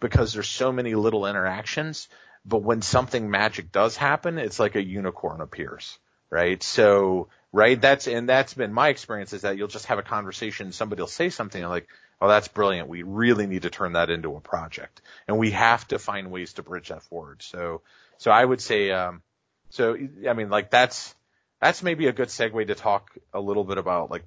because 0.00 0.32
there's 0.32 0.48
so 0.48 0.72
many 0.72 0.94
little 0.94 1.26
interactions. 1.26 2.08
But 2.44 2.62
when 2.62 2.80
something 2.82 3.28
magic 3.28 3.72
does 3.72 3.96
happen, 3.96 4.38
it's 4.38 4.60
like 4.60 4.76
a 4.76 4.82
unicorn 4.82 5.40
appears, 5.40 5.98
right? 6.30 6.62
So, 6.62 7.28
right, 7.52 7.80
that's, 7.80 8.06
and 8.06 8.28
that's 8.28 8.54
been 8.54 8.72
my 8.72 8.88
experience 8.88 9.32
is 9.32 9.42
that 9.42 9.56
you'll 9.56 9.66
just 9.66 9.86
have 9.86 9.98
a 9.98 10.02
conversation, 10.02 10.70
somebody 10.70 11.02
will 11.02 11.08
say 11.08 11.28
something 11.28 11.62
like, 11.64 11.88
oh, 12.20 12.28
that's 12.28 12.48
brilliant. 12.48 12.88
We 12.88 13.02
really 13.02 13.46
need 13.46 13.62
to 13.62 13.70
turn 13.70 13.94
that 13.94 14.10
into 14.10 14.36
a 14.36 14.40
project. 14.40 15.02
And 15.26 15.38
we 15.38 15.50
have 15.50 15.88
to 15.88 15.98
find 15.98 16.30
ways 16.30 16.52
to 16.54 16.62
bridge 16.62 16.88
that 16.88 17.02
forward. 17.02 17.42
So, 17.42 17.82
so 18.18 18.30
I 18.30 18.44
would 18.44 18.60
say, 18.60 18.92
um, 18.92 19.22
so, 19.70 19.96
I 20.28 20.32
mean, 20.32 20.48
like 20.48 20.70
that's, 20.70 21.14
that's 21.60 21.82
maybe 21.82 22.06
a 22.06 22.12
good 22.12 22.28
segue 22.28 22.66
to 22.68 22.74
talk 22.76 23.10
a 23.34 23.40
little 23.40 23.64
bit 23.64 23.78
about 23.78 24.10
like 24.10 24.24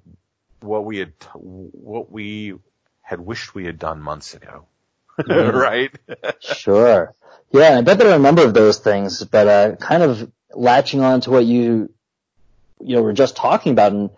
what 0.60 0.84
we 0.84 0.98
had, 0.98 1.14
what 1.32 2.12
we 2.12 2.54
had 3.00 3.20
wished 3.20 3.54
we 3.54 3.64
had 3.64 3.78
done 3.78 4.00
months 4.00 4.34
ago. 4.34 4.66
right? 5.28 5.90
sure. 6.40 7.14
Yeah, 7.52 7.78
I 7.78 7.80
bet 7.82 7.98
there 7.98 8.10
are 8.10 8.16
a 8.16 8.18
number 8.18 8.44
of 8.44 8.54
those 8.54 8.78
things, 8.78 9.24
but 9.24 9.48
uh, 9.48 9.76
kind 9.76 10.02
of 10.02 10.30
latching 10.52 11.00
on 11.00 11.20
to 11.22 11.30
what 11.30 11.44
you 11.44 11.92
you 12.80 12.96
know 12.96 13.02
were 13.02 13.12
just 13.12 13.36
talking 13.36 13.72
about 13.72 13.92
and 13.92 14.10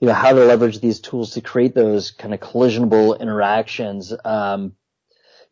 you 0.00 0.08
know 0.08 0.14
how 0.14 0.32
to 0.32 0.44
leverage 0.44 0.80
these 0.80 1.00
tools 1.00 1.32
to 1.32 1.40
create 1.40 1.74
those 1.74 2.10
kind 2.10 2.34
of 2.34 2.40
collisionable 2.40 3.18
interactions. 3.20 4.12
Um, 4.24 4.74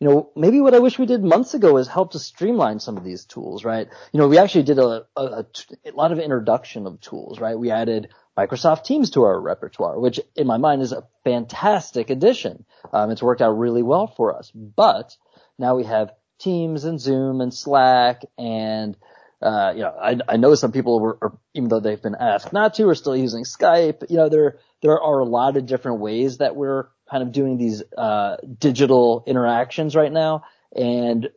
you 0.01 0.09
know, 0.09 0.31
maybe 0.37 0.61
what 0.61 0.75
I 0.75 0.79
wish 0.79 0.99
we 0.99 1.07
did 1.07 1.25
months 1.25 1.55
ago 1.55 1.77
is 1.77 1.89
help 1.89 2.13
to 2.13 2.21
streamline 2.21 2.79
some 2.79 2.97
of 2.97 3.03
these 3.03 3.25
tools, 3.25 3.65
right? 3.65 3.89
You 4.13 4.21
know, 4.21 4.29
we 4.29 4.39
actually 4.39 4.63
did 4.63 4.79
a, 4.79 5.07
a, 5.17 5.45
a 5.85 5.91
lot 5.93 6.13
of 6.13 6.21
introduction 6.21 6.87
of 6.87 7.01
tools, 7.01 7.41
right? 7.41 7.59
We 7.59 7.73
added 7.73 8.09
Microsoft 8.39 8.85
Teams 8.85 9.11
to 9.11 9.25
our 9.25 9.41
repertoire, 9.41 9.99
which 9.99 10.21
in 10.37 10.47
my 10.47 10.59
mind 10.59 10.81
is 10.81 10.93
a 10.93 11.05
fantastic 11.25 12.09
addition. 12.09 12.65
Um, 12.93 13.11
it's 13.11 13.23
worked 13.23 13.43
out 13.43 13.59
really 13.59 13.83
well 13.83 14.07
for 14.07 14.37
us, 14.37 14.53
but 14.55 15.17
now 15.59 15.75
we 15.75 15.83
have 15.85 16.13
Teams 16.39 16.85
and 16.85 17.01
Zoom 17.01 17.41
and 17.41 17.53
Slack 17.53 18.23
and 18.39 18.97
uh, 19.41 19.73
you 19.75 19.83
know, 19.83 19.95
I, 20.01 20.19
I 20.29 20.37
know 20.37 20.55
some 20.57 20.73
people 20.73 20.99
were, 20.99 21.17
are, 21.23 21.39
even 21.55 21.69
though 21.69 21.79
they've 21.79 22.03
been 22.03 22.17
asked 22.17 22.53
not 22.53 22.75
to, 22.75 22.89
are 22.89 22.95
still 22.97 23.17
using 23.17 23.45
Skype. 23.45 24.11
You 24.11 24.17
know, 24.17 24.29
there 24.29 24.59
there 24.83 25.01
are 25.01 25.21
a 25.21 25.25
lot 25.25 25.57
of 25.57 25.67
different 25.67 26.01
ways 26.01 26.39
that 26.39 26.57
we're 26.57 26.87
kind 27.09 27.23
of 27.23 27.31
doing 27.31 27.57
these 27.57 27.83
uh, 27.97 28.37
digital 28.59 29.23
interactions 29.29 29.95
right 29.95 30.11
now, 30.11 30.45
and 30.75 31.31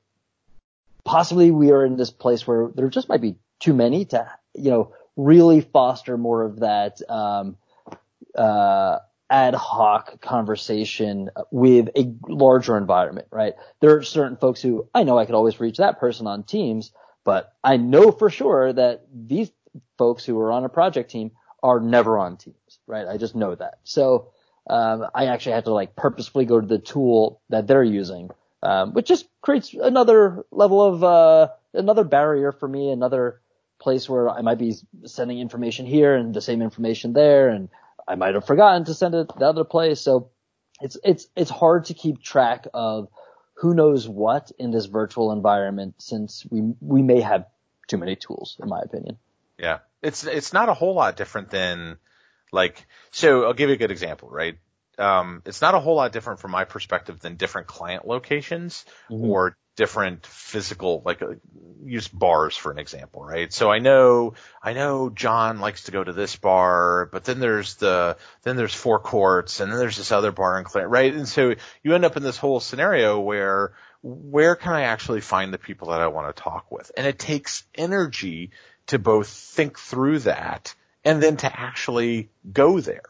possibly 1.04 1.52
we 1.52 1.72
are 1.72 1.86
in 1.86 1.96
this 1.96 2.10
place 2.10 2.48
where 2.48 2.70
there 2.74 2.90
just 2.90 3.08
might 3.08 3.22
be 3.22 3.36
too 3.60 3.74
many 3.74 4.06
to, 4.06 4.28
you 4.56 4.72
know, 4.72 4.94
really 5.16 5.62
foster 5.62 6.18
more 6.18 6.44
of 6.44 6.60
that 6.60 7.02
um, 7.10 7.58
uh, 8.36 9.00
ad 9.30 9.56
hoc 9.56 10.20
conversation 10.22 11.30
with 11.52 11.90
a 11.96 12.14
larger 12.28 12.78
environment, 12.78 13.28
right? 13.32 13.54
There 13.80 13.96
are 13.96 14.04
certain 14.04 14.38
folks 14.38 14.62
who 14.62 14.88
I 14.94 15.04
know 15.04 15.18
I 15.18 15.26
could 15.26 15.36
always 15.36 15.60
reach 15.60 15.78
that 15.78 16.00
person 16.00 16.28
on 16.28 16.44
Teams, 16.44 16.92
but 17.24 17.54
I 17.64 17.78
know 17.78 18.12
for 18.12 18.30
sure 18.30 18.74
that 18.74 19.06
these 19.14 19.52
folks 19.98 20.26
who 20.26 20.38
are 20.40 20.52
on 20.52 20.66
a 20.66 20.70
project 20.70 21.12
team 21.12 21.32
are 21.64 21.80
never 21.80 22.18
on 22.18 22.38
Teams, 22.38 22.80
right? 22.88 23.08
I 23.08 23.18
just 23.18 23.36
know 23.36 23.56
that. 23.56 23.80
So 23.84 24.32
um, 24.70 25.06
I 25.16 25.28
actually 25.28 25.54
have 25.54 25.66
to 25.66 25.74
like 25.74 25.96
purposefully 25.96 26.46
go 26.46 26.60
to 26.60 26.68
the 26.68 26.80
tool 26.80 27.42
that 27.50 27.68
they're 27.68 27.84
using, 27.84 28.30
um, 28.64 28.94
which 28.94 29.08
just 29.08 29.28
creates 29.42 29.74
another 29.74 30.46
level 30.52 30.82
of 30.84 31.04
uh, 31.04 31.50
another 31.74 32.04
barrier 32.04 32.52
for 32.52 32.68
me, 32.68 32.92
another 32.92 33.42
place 33.82 34.08
where 34.08 34.30
I 34.30 34.42
might 34.42 34.60
be 34.60 34.76
sending 35.06 35.40
information 35.40 35.86
here 35.86 36.16
and 36.16 36.34
the 36.34 36.42
same 36.42 36.62
information 36.62 37.14
there, 37.14 37.50
and 37.50 37.70
I 38.08 38.16
might 38.16 38.36
have 38.36 38.46
forgotten 38.46 38.86
to 38.86 38.94
send 38.94 39.16
it 39.16 39.30
to 39.30 39.36
the 39.38 39.46
other 39.46 39.64
place. 39.66 40.00
So 40.00 40.30
it's, 40.80 40.98
it's, 41.04 41.28
it's 41.36 41.52
hard 41.52 41.86
to 41.86 41.94
keep 41.94 42.22
track 42.22 42.68
of 42.74 43.10
who 43.56 43.74
knows 43.74 44.08
what 44.08 44.52
in 44.58 44.72
this 44.72 44.86
virtual 44.86 45.32
environment 45.32 45.96
since 46.00 46.46
we, 46.50 46.74
we 46.80 47.02
may 47.02 47.22
have 47.22 47.46
too 47.88 47.98
many 47.98 48.16
tools 48.16 48.58
in 48.62 48.70
my 48.70 48.82
opinion. 48.82 49.18
Yeah. 49.58 49.80
It's, 50.02 50.24
it's 50.24 50.54
not 50.54 50.70
a 50.70 50.74
whole 50.74 50.96
lot 50.96 51.16
different 51.16 51.52
than 51.52 51.98
like, 52.52 52.88
so 53.12 53.46
I'll 53.46 53.54
give 53.54 53.70
you 53.70 53.76
a 53.76 53.78
good 53.78 53.92
example, 53.92 54.30
right? 54.30 54.58
Um, 54.98 55.42
it's 55.46 55.62
not 55.62 55.76
a 55.76 55.80
whole 55.80 55.96
lot 55.96 56.12
different 56.12 56.40
from 56.40 56.52
my 56.52 56.66
perspective 56.66 57.20
than 57.20 57.36
different 57.36 57.68
client 57.68 58.08
locations 58.08 58.86
mm-hmm. 59.10 59.26
or 59.26 59.58
different 59.76 60.26
physical, 60.26 61.02
like 61.06 61.22
uh, 61.22 61.34
use 61.84 62.08
bars 62.08 62.56
for 62.56 62.72
an 62.72 62.80
example, 62.80 63.24
right? 63.24 63.52
So 63.54 63.72
I 63.72 63.80
know, 63.80 64.34
I 64.62 64.74
know 64.74 65.10
John 65.10 65.60
likes 65.60 65.84
to 65.84 65.92
go 65.92 66.04
to 66.04 66.14
this 66.14 66.36
bar, 66.36 67.10
but 67.12 67.24
then 67.24 67.40
there's 67.40 67.76
the, 67.76 68.18
then 68.44 68.58
there's 68.58 68.74
four 68.74 69.00
courts 69.00 69.60
and 69.60 69.72
then 69.72 69.80
there's 69.80 69.98
this 69.98 70.12
other 70.12 70.32
bar 70.32 70.58
in 70.58 70.66
Clinton, 70.66 70.92
right? 70.92 71.14
And 71.14 71.28
so 71.28 71.56
you 71.84 71.96
end 71.96 72.06
up 72.06 72.18
in 72.18 72.24
this 72.24 72.38
whole 72.38 72.60
scenario 72.60 73.20
where, 73.20 73.74
where 74.04 74.56
can 74.56 74.74
I 74.74 74.84
actually 74.84 75.22
find 75.22 75.54
the 75.54 75.58
people 75.58 75.90
that 75.90 76.02
I 76.02 76.08
want 76.08 76.36
to 76.36 76.42
talk 76.42 76.72
with? 76.72 76.92
And 76.98 77.08
it 77.08 77.18
takes 77.18 77.64
energy 77.76 78.52
to 78.88 79.00
both 79.00 79.30
think 79.30 79.80
through 79.80 80.20
that 80.20 80.76
and 81.06 81.24
then 81.24 81.38
to 81.38 81.60
actually 81.60 82.30
go 82.52 82.80
there 82.80 83.04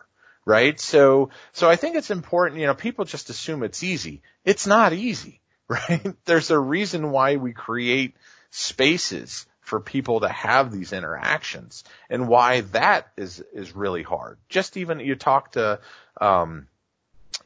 right? 0.43 0.79
So, 0.79 1.29
so 1.53 1.69
I 1.69 1.75
think 1.75 1.95
it's 1.95 2.09
important, 2.09 2.59
you 2.59 2.65
know, 2.65 2.73
people 2.73 3.05
just 3.05 3.29
assume 3.29 3.61
it's 3.61 3.83
easy. 3.83 4.23
It's 4.43 4.65
not 4.65 4.91
easy 4.91 5.40
right? 5.71 6.13
There's 6.25 6.51
a 6.51 6.59
reason 6.59 7.11
why 7.11 7.37
we 7.37 7.53
create 7.53 8.15
spaces 8.49 9.45
for 9.61 9.79
people 9.79 10.19
to 10.19 10.27
have 10.27 10.71
these 10.71 10.91
interactions 10.91 11.83
and 12.09 12.27
why 12.27 12.61
that 12.61 13.07
is, 13.15 13.41
is 13.53 13.75
really 13.75 14.03
hard. 14.03 14.37
Just 14.49 14.75
even 14.75 14.99
you 14.99 15.15
talk 15.15 15.53
to, 15.53 15.79
um, 16.19 16.67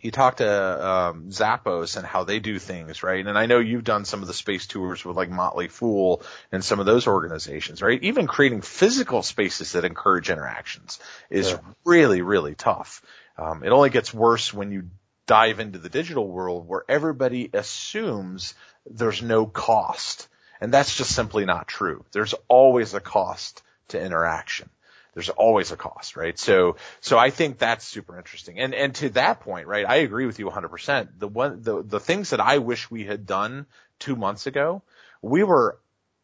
you 0.01 0.09
talk 0.09 0.37
to 0.37 0.87
um, 0.87 1.29
Zappos 1.29 1.97
and 1.97 2.05
how 2.05 2.23
they 2.23 2.39
do 2.39 2.57
things, 2.57 3.03
right? 3.03 3.25
And 3.25 3.37
I 3.37 3.45
know 3.45 3.59
you've 3.59 3.83
done 3.83 4.05
some 4.05 4.21
of 4.21 4.27
the 4.27 4.33
space 4.33 4.65
tours 4.65 5.05
with 5.05 5.15
like 5.15 5.29
Motley 5.29 5.67
Fool 5.67 6.23
and 6.51 6.63
some 6.63 6.79
of 6.79 6.87
those 6.87 7.05
organizations, 7.05 7.83
right? 7.83 8.01
Even 8.01 8.25
creating 8.25 8.61
physical 8.61 9.21
spaces 9.21 9.73
that 9.73 9.85
encourage 9.85 10.31
interactions 10.31 10.99
is 11.29 11.51
yeah. 11.51 11.59
really, 11.83 12.21
really 12.21 12.55
tough. 12.55 13.03
Um, 13.37 13.63
it 13.63 13.69
only 13.69 13.91
gets 13.91 14.13
worse 14.13 14.53
when 14.53 14.71
you 14.71 14.89
dive 15.27 15.59
into 15.59 15.79
the 15.79 15.89
digital 15.89 16.27
world 16.27 16.67
where 16.67 16.83
everybody 16.87 17.49
assumes 17.53 18.53
there's 18.85 19.21
no 19.21 19.45
cost. 19.45 20.27
And 20.61 20.73
that's 20.73 20.95
just 20.95 21.13
simply 21.13 21.45
not 21.45 21.67
true. 21.67 22.05
There's 22.11 22.33
always 22.47 22.93
a 22.93 22.99
cost 22.99 23.61
to 23.89 24.01
interaction. 24.01 24.69
There's 25.13 25.29
always 25.29 25.71
a 25.71 25.77
cost, 25.77 26.17
right? 26.17 26.37
So, 26.37 26.75
so 26.99 27.17
I 27.17 27.29
think 27.29 27.57
that's 27.57 27.85
super 27.85 28.17
interesting. 28.17 28.59
And, 28.59 28.73
and 28.73 28.93
to 28.95 29.09
that 29.11 29.39
point, 29.39 29.67
right, 29.67 29.85
I 29.87 29.97
agree 29.97 30.25
with 30.25 30.39
you 30.39 30.49
100%. 30.49 31.07
The 31.17 31.27
one, 31.27 31.61
the, 31.61 31.81
the 31.81 32.01
things 32.01 32.31
that 32.31 32.41
I 32.41 32.57
wish 32.57 32.91
we 32.91 33.05
had 33.05 33.25
done 33.25 33.65
two 33.99 34.17
months 34.17 34.45
ago, 34.45 34.83
we 35.21 35.43
were 35.43 35.79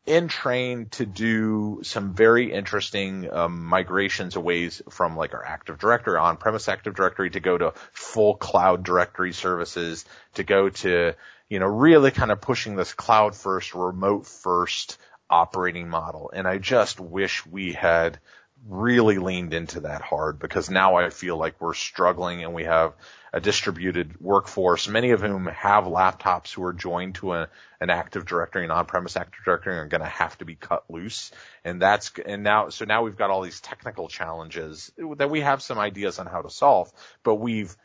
in 0.06 0.28
train 0.28 0.88
to 0.92 1.06
do 1.06 1.82
some 1.84 2.14
very 2.14 2.52
interesting 2.52 3.32
um, 3.32 3.64
migrations 3.66 4.36
away 4.36 4.70
from 4.70 5.16
like 5.16 5.34
our 5.34 5.46
Active 5.46 5.78
Directory, 5.78 6.18
on-premise 6.18 6.68
Active 6.68 6.96
Directory, 6.96 7.30
to 7.32 7.40
go 7.40 7.58
to 7.58 7.74
full 7.94 8.36
cloud 8.36 8.84
directory 8.84 9.34
services, 9.34 10.06
to 10.36 10.44
go 10.44 10.70
to 10.70 11.14
you 11.50 11.60
know 11.60 11.68
really 11.68 12.12
kind 12.12 12.32
of 12.32 12.42
pushing 12.42 12.76
this 12.76 12.94
cloud 12.94 13.36
first, 13.36 13.76
remote 13.76 14.26
first 14.26 14.98
operating 15.30 15.88
model. 15.88 16.32
And 16.34 16.48
I 16.48 16.58
just 16.58 17.00
wish 17.00 17.46
we 17.46 17.74
had 17.74 18.20
really 18.68 19.18
leaned 19.18 19.54
into 19.54 19.82
that 19.82 20.02
hard 20.02 20.40
because 20.40 20.70
now 20.70 20.96
I 20.96 21.10
feel 21.10 21.38
like 21.38 21.60
we're 21.60 21.74
struggling 21.74 22.44
and 22.44 22.54
we 22.54 22.66
have 22.66 22.94
a 23.34 23.39
distributed 23.39 24.20
workforce, 24.20 24.88
many 24.88 25.12
of 25.12 25.22
whom 25.22 25.46
have 25.46 25.86
laptops 25.86 26.54
who 26.54 26.63
are 26.63 26.74
joined 26.74 27.15
to 27.15 27.34
a, 27.34 27.48
an 27.80 27.89
Active 27.89 28.26
Directory, 28.26 28.65
an 28.65 28.72
on-premise 28.72 29.15
Active 29.15 29.44
Directory, 29.46 29.78
are 29.78 29.88
going 29.88 30.02
to 30.02 30.08
have 30.08 30.38
to 30.39 30.46
be 30.46 30.56
cut 30.56 30.84
loose. 30.89 31.32
And 31.63 31.82
that's, 31.82 32.12
and 32.26 32.44
now, 32.44 32.70
so 32.70 32.84
now 32.86 33.04
we've 33.04 33.17
got 33.17 33.30
all 33.30 33.41
these 33.41 33.62
technical 33.62 34.10
challenges 34.10 34.91
that 35.17 35.30
we 35.30 35.41
have 35.41 35.62
some 35.62 35.80
ideas 35.80 36.20
on 36.20 36.26
how 36.26 36.41
to 36.41 36.50
solve, 36.50 36.91
but 37.24 37.36
we've 37.36 37.76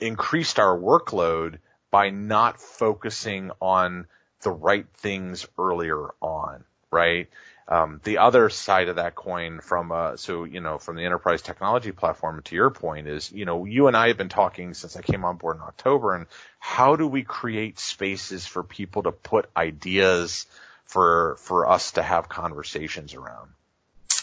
increased 0.00 0.58
our 0.58 0.78
workload 0.78 1.58
by 1.90 2.10
not 2.10 2.60
focusing 2.60 3.50
on 3.60 4.06
the 4.42 4.50
right 4.50 4.86
things 4.98 5.46
earlier 5.58 6.10
on, 6.20 6.64
right? 6.90 7.28
Um, 7.66 8.00
the 8.04 8.18
other 8.18 8.50
side 8.50 8.88
of 8.88 8.96
that 8.96 9.14
coin 9.14 9.60
from, 9.60 9.90
uh, 9.90 10.16
so, 10.16 10.44
you 10.44 10.60
know, 10.60 10.78
from 10.78 10.96
the 10.96 11.04
enterprise 11.04 11.40
technology 11.40 11.92
platform 11.92 12.42
to 12.42 12.54
your 12.54 12.70
point 12.70 13.08
is, 13.08 13.32
you 13.32 13.46
know, 13.46 13.64
you 13.64 13.86
and 13.86 13.96
I 13.96 14.08
have 14.08 14.18
been 14.18 14.28
talking 14.28 14.74
since 14.74 14.96
I 14.96 15.02
came 15.02 15.24
on 15.24 15.36
board 15.36 15.56
in 15.56 15.62
October 15.62 16.14
and 16.14 16.26
how 16.58 16.96
do 16.96 17.06
we 17.06 17.22
create 17.22 17.78
spaces 17.78 18.46
for 18.46 18.62
people 18.62 19.04
to 19.04 19.12
put 19.12 19.48
ideas 19.56 20.46
for, 20.84 21.36
for 21.38 21.68
us 21.70 21.92
to 21.92 22.02
have 22.02 22.28
conversations 22.28 23.14
around? 23.14 23.48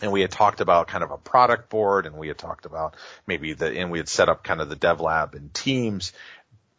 and 0.02 0.12
we 0.12 0.22
had 0.22 0.32
talked 0.32 0.62
about 0.62 0.88
kind 0.88 1.04
of 1.04 1.12
a 1.12 1.18
product 1.18 1.70
board 1.70 2.06
and 2.06 2.18
we 2.18 2.28
had 2.28 2.38
talked 2.38 2.66
about 2.66 2.96
maybe 3.28 3.54
the, 3.54 3.68
and 3.68 3.92
we 3.92 4.00
had 4.00 4.10
set 4.10 4.30
up 4.30 4.44
kind 4.44 4.60
of 4.60 4.68
the 4.68 4.76
dev 4.76 5.00
lab 5.00 5.36
and 5.36 5.54
teams 5.54 6.12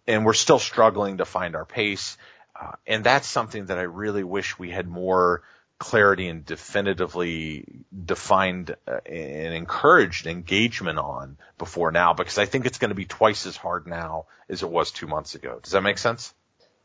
and 0.06 0.24
we're 0.24 0.32
still 0.32 0.58
struggling 0.58 1.18
to 1.18 1.24
find 1.24 1.54
our 1.54 1.64
pace. 1.64 2.16
Uh, 2.60 2.72
and 2.86 3.04
that's 3.04 3.26
something 3.26 3.66
that 3.66 3.78
I 3.78 3.82
really 3.82 4.24
wish 4.24 4.58
we 4.58 4.70
had 4.70 4.88
more 4.88 5.42
clarity 5.82 6.28
and 6.28 6.46
definitively 6.46 7.84
defined 8.04 8.74
uh, 8.86 9.00
and 9.04 9.54
encouraged 9.54 10.26
engagement 10.26 10.98
on 10.98 11.36
before 11.58 11.90
now 11.90 12.14
because 12.14 12.38
I 12.38 12.46
think 12.46 12.66
it's 12.66 12.78
going 12.78 12.90
to 12.90 12.94
be 12.94 13.04
twice 13.04 13.46
as 13.46 13.56
hard 13.56 13.86
now 13.86 14.26
as 14.48 14.62
it 14.62 14.70
was 14.70 14.92
two 14.92 15.06
months 15.06 15.34
ago. 15.34 15.58
Does 15.62 15.72
that 15.72 15.82
make 15.82 15.98
sense? 15.98 16.32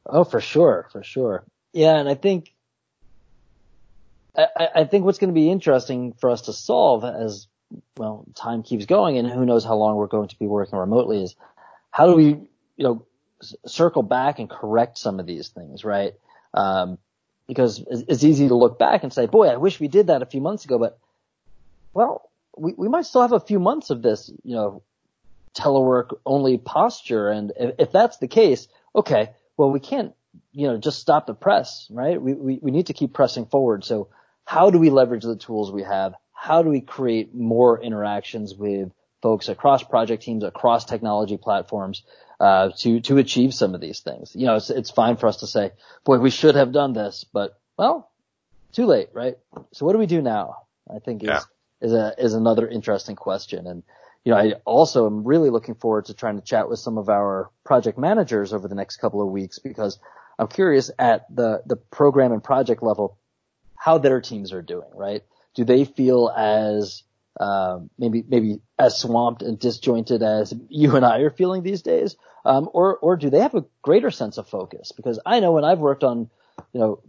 Oh, 0.06 0.24
for 0.24 0.42
sure, 0.42 0.88
for 0.92 1.04
sure. 1.04 1.44
Yeah, 1.74 1.98
and 1.98 2.10
I 2.10 2.16
think 2.16 2.54
I, 4.36 4.70
I 4.76 4.84
think 4.86 5.06
what's 5.06 5.20
going 5.20 5.34
to 5.34 5.40
be 5.40 5.50
interesting 5.52 6.14
for 6.14 6.30
us 6.30 6.44
to 6.44 6.54
solve 6.54 7.04
as 7.06 7.48
well 7.98 8.26
time 8.36 8.64
keeps 8.64 8.86
going 8.86 9.18
and 9.18 9.30
who 9.30 9.46
knows 9.46 9.66
how 9.66 9.76
long 9.76 9.98
we're 9.98 10.08
going 10.08 10.30
to 10.30 10.40
be 10.40 10.48
working 10.48 10.80
remotely 10.80 11.24
is 11.24 11.36
how 11.92 12.08
do 12.08 12.16
we 12.16 12.26
you 12.26 12.48
know 12.78 13.06
circle 13.66 14.04
back 14.04 14.40
and 14.40 14.50
correct 14.50 14.98
some 14.98 15.20
of 15.20 15.26
these 15.26 15.50
things, 15.50 15.84
right? 15.84 16.14
Um, 16.54 16.98
because 17.48 17.84
it's 17.90 18.24
easy 18.24 18.48
to 18.50 18.56
look 18.56 18.78
back 18.78 19.04
and 19.04 19.14
say, 19.14 19.26
boy, 19.26 19.48
I 19.48 19.58
wish 19.58 19.80
we 19.80 19.88
did 19.88 20.08
that 20.08 20.22
a 20.22 20.26
few 20.26 20.42
months 20.42 20.66
ago, 20.66 20.78
but 20.78 21.00
well, 21.94 22.30
we, 22.58 22.74
we 22.76 22.90
might 22.90 23.06
still 23.06 23.22
have 23.22 23.32
a 23.32 23.40
few 23.40 23.60
months 23.60 23.90
of 23.90 24.02
this, 24.02 24.30
you 24.44 24.56
know, 24.56 24.84
telework 25.56 26.18
only 26.26 26.58
posture. 26.58 27.30
And 27.30 27.54
if, 27.58 27.76
if 27.80 27.92
that's 27.92 28.18
the 28.18 28.28
case, 28.28 28.68
okay, 28.96 29.32
well, 29.56 29.72
we 29.72 29.80
can't 29.80 30.14
you 30.52 30.68
know, 30.68 30.78
just 30.78 31.00
stop 31.00 31.28
the 31.28 31.34
press, 31.34 31.88
right? 31.90 32.22
We, 32.22 32.34
we, 32.34 32.60
we 32.62 32.72
need 32.72 32.88
to 32.88 32.94
keep 32.94 33.14
pressing 33.14 33.46
forward. 33.46 33.84
So 33.84 34.10
how 34.46 34.70
do 34.70 34.80
we 34.80 34.90
leverage 34.90 35.24
the 35.24 35.36
tools 35.36 35.72
we 35.72 35.84
have? 35.84 36.14
How 36.34 36.64
do 36.64 36.70
we 36.70 36.82
create 36.82 37.34
more 37.34 37.82
interactions 37.82 38.56
with 38.56 38.92
folks 39.22 39.50
across 39.50 39.84
project 39.84 40.24
teams, 40.24 40.44
across 40.44 40.86
technology 40.86 41.38
platforms, 41.38 42.04
uh, 42.40 42.70
to, 42.78 43.00
to 43.02 43.18
achieve 43.18 43.54
some 43.54 43.76
of 43.76 43.82
these 43.82 44.00
things? 44.00 44.36
You 44.36 44.46
know, 44.46 44.56
it's, 44.56 44.70
it's 44.70 44.92
fine 44.92 45.18
for 45.18 45.28
us 45.28 45.38
to 45.38 45.48
say, 45.48 45.72
boy, 46.04 46.18
we 46.20 46.30
should 46.30 46.56
have 46.56 46.72
done 46.72 46.94
this, 46.94 47.26
but 47.32 47.60
well, 47.78 48.12
too 48.72 48.86
late, 48.86 49.10
right? 49.14 49.38
So 49.74 49.86
what 49.86 49.94
do 49.94 50.00
we 50.00 50.06
do 50.06 50.22
now? 50.22 50.64
I 50.94 51.00
think 51.00 51.24
is, 51.24 51.30
yeah. 51.30 51.42
is 51.82 51.94
a, 51.94 52.14
is 52.18 52.34
another 52.34 52.68
interesting 52.68 53.16
question. 53.16 53.68
And, 53.68 53.84
you 54.24 54.32
know, 54.32 54.38
I 54.38 54.54
also 54.66 55.06
am 55.06 55.24
really 55.24 55.50
looking 55.50 55.76
forward 55.76 56.06
to 56.06 56.14
trying 56.14 56.36
to 56.36 56.44
chat 56.44 56.70
with 56.70 56.80
some 56.80 56.98
of 56.98 57.10
our 57.10 57.50
project 57.64 57.98
managers 57.98 58.54
over 58.54 58.68
the 58.68 58.76
next 58.76 58.98
couple 58.98 59.22
of 59.22 59.30
weeks 59.30 59.60
because 59.60 60.00
I'm 60.40 60.48
curious 60.48 60.92
at 61.00 61.26
the, 61.34 61.64
the 61.66 61.76
program 61.76 62.32
and 62.32 62.44
project 62.44 62.84
level, 62.84 63.18
how 63.76 63.98
their 63.98 64.22
teams 64.22 64.54
are 64.54 64.62
doing, 64.62 64.90
right? 64.94 65.24
Do 65.56 65.66
they 65.66 65.86
feel 65.86 66.30
as, 66.30 67.04
um, 67.40 67.90
maybe, 67.98 68.24
maybe 68.28 68.60
as 68.78 69.00
swamped 69.00 69.42
and 69.42 69.60
disjointed 69.60 70.24
as 70.24 70.54
you 70.70 70.96
and 70.96 71.06
I 71.06 71.20
are 71.20 71.30
feeling 71.30 71.64
these 71.64 71.82
days? 71.82 72.16
Um, 72.46 72.70
or, 72.74 72.98
or 72.98 73.18
do 73.18 73.30
they 73.30 73.40
have 73.40 73.56
a 73.56 73.66
greater 73.82 74.12
sense 74.12 74.38
of 74.38 74.48
focus? 74.48 74.92
Because 74.92 75.20
I 75.26 75.40
know 75.40 75.52
when 75.52 75.66
I've 75.66 75.80
worked 75.80 76.04
on, 76.04 76.30
you 76.74 76.80
know, 76.80 77.00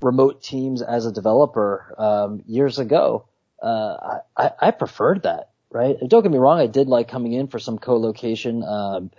remote 0.00 0.42
teams 0.42 0.82
as 0.82 1.06
a 1.06 1.12
developer, 1.12 1.94
um, 1.96 2.42
years 2.46 2.78
ago, 2.78 3.26
uh, 3.62 4.18
I, 4.36 4.50
I 4.60 4.70
preferred 4.72 5.22
that, 5.22 5.50
right? 5.70 5.96
And 5.98 6.10
don't 6.10 6.22
get 6.22 6.32
me 6.32 6.38
wrong, 6.38 6.58
I 6.58 6.66
did 6.66 6.88
like 6.88 7.08
coming 7.08 7.32
in 7.32 7.48
for 7.48 7.58
some 7.58 7.78
co-location, 7.78 8.62
um, 8.62 9.10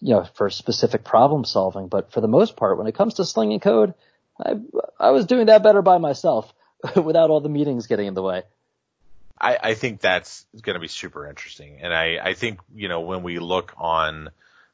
you 0.00 0.14
know, 0.14 0.24
for 0.34 0.50
specific 0.50 1.04
problem 1.04 1.44
solving, 1.44 1.88
but 1.88 2.12
for 2.12 2.20
the 2.20 2.28
most 2.28 2.56
part, 2.56 2.76
when 2.76 2.86
it 2.86 2.94
comes 2.94 3.14
to 3.14 3.24
slinging 3.24 3.60
code, 3.60 3.94
I, 4.38 4.56
I 4.98 5.10
was 5.10 5.26
doing 5.26 5.46
that 5.46 5.62
better 5.62 5.80
by 5.80 5.98
myself 5.98 6.52
without 6.96 7.30
all 7.30 7.40
the 7.40 7.48
meetings 7.48 7.86
getting 7.86 8.08
in 8.08 8.14
the 8.14 8.22
way. 8.22 8.42
I, 9.44 9.58
I 9.62 9.74
think 9.74 10.00
that's 10.00 10.46
going 10.62 10.74
to 10.74 10.80
be 10.80 10.88
super 10.88 11.28
interesting. 11.28 11.80
And 11.82 11.92
I, 11.92 12.16
I 12.22 12.32
think, 12.32 12.60
you 12.74 12.88
know, 12.88 13.02
when 13.02 13.22
we 13.22 13.38
look 13.38 13.74
on 13.76 14.30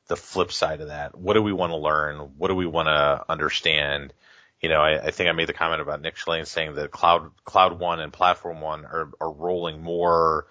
the 0.07 0.15
flip 0.15 0.53
side 0.53 0.81
of 0.81 0.89
that, 0.89 1.19
what 1.19 1.35
do 1.35 1.43
we 1.43 1.53
want 1.53 1.73
to 1.73 1.77
learn? 1.77 2.19
What 2.39 2.49
do 2.49 2.55
we 2.55 2.67
want 2.67 2.87
to 2.87 3.25
understand? 3.29 4.13
You 4.61 4.69
know, 4.69 4.81
I, 4.81 5.07
I 5.07 5.11
think 5.11 5.29
I 5.29 5.33
made 5.33 5.49
the 5.49 5.55
comment 5.55 5.83
about 5.83 6.01
Nick 6.01 6.15
Chaillan 6.15 6.47
saying 6.47 6.77
that 6.77 6.93
cloud, 6.93 7.33
cloud 7.45 7.81
one 7.81 7.99
and 7.99 8.13
platform 8.13 8.61
one 8.61 8.85
are, 8.85 9.11
are 9.21 9.33
rolling 9.33 9.83
more 9.83 10.47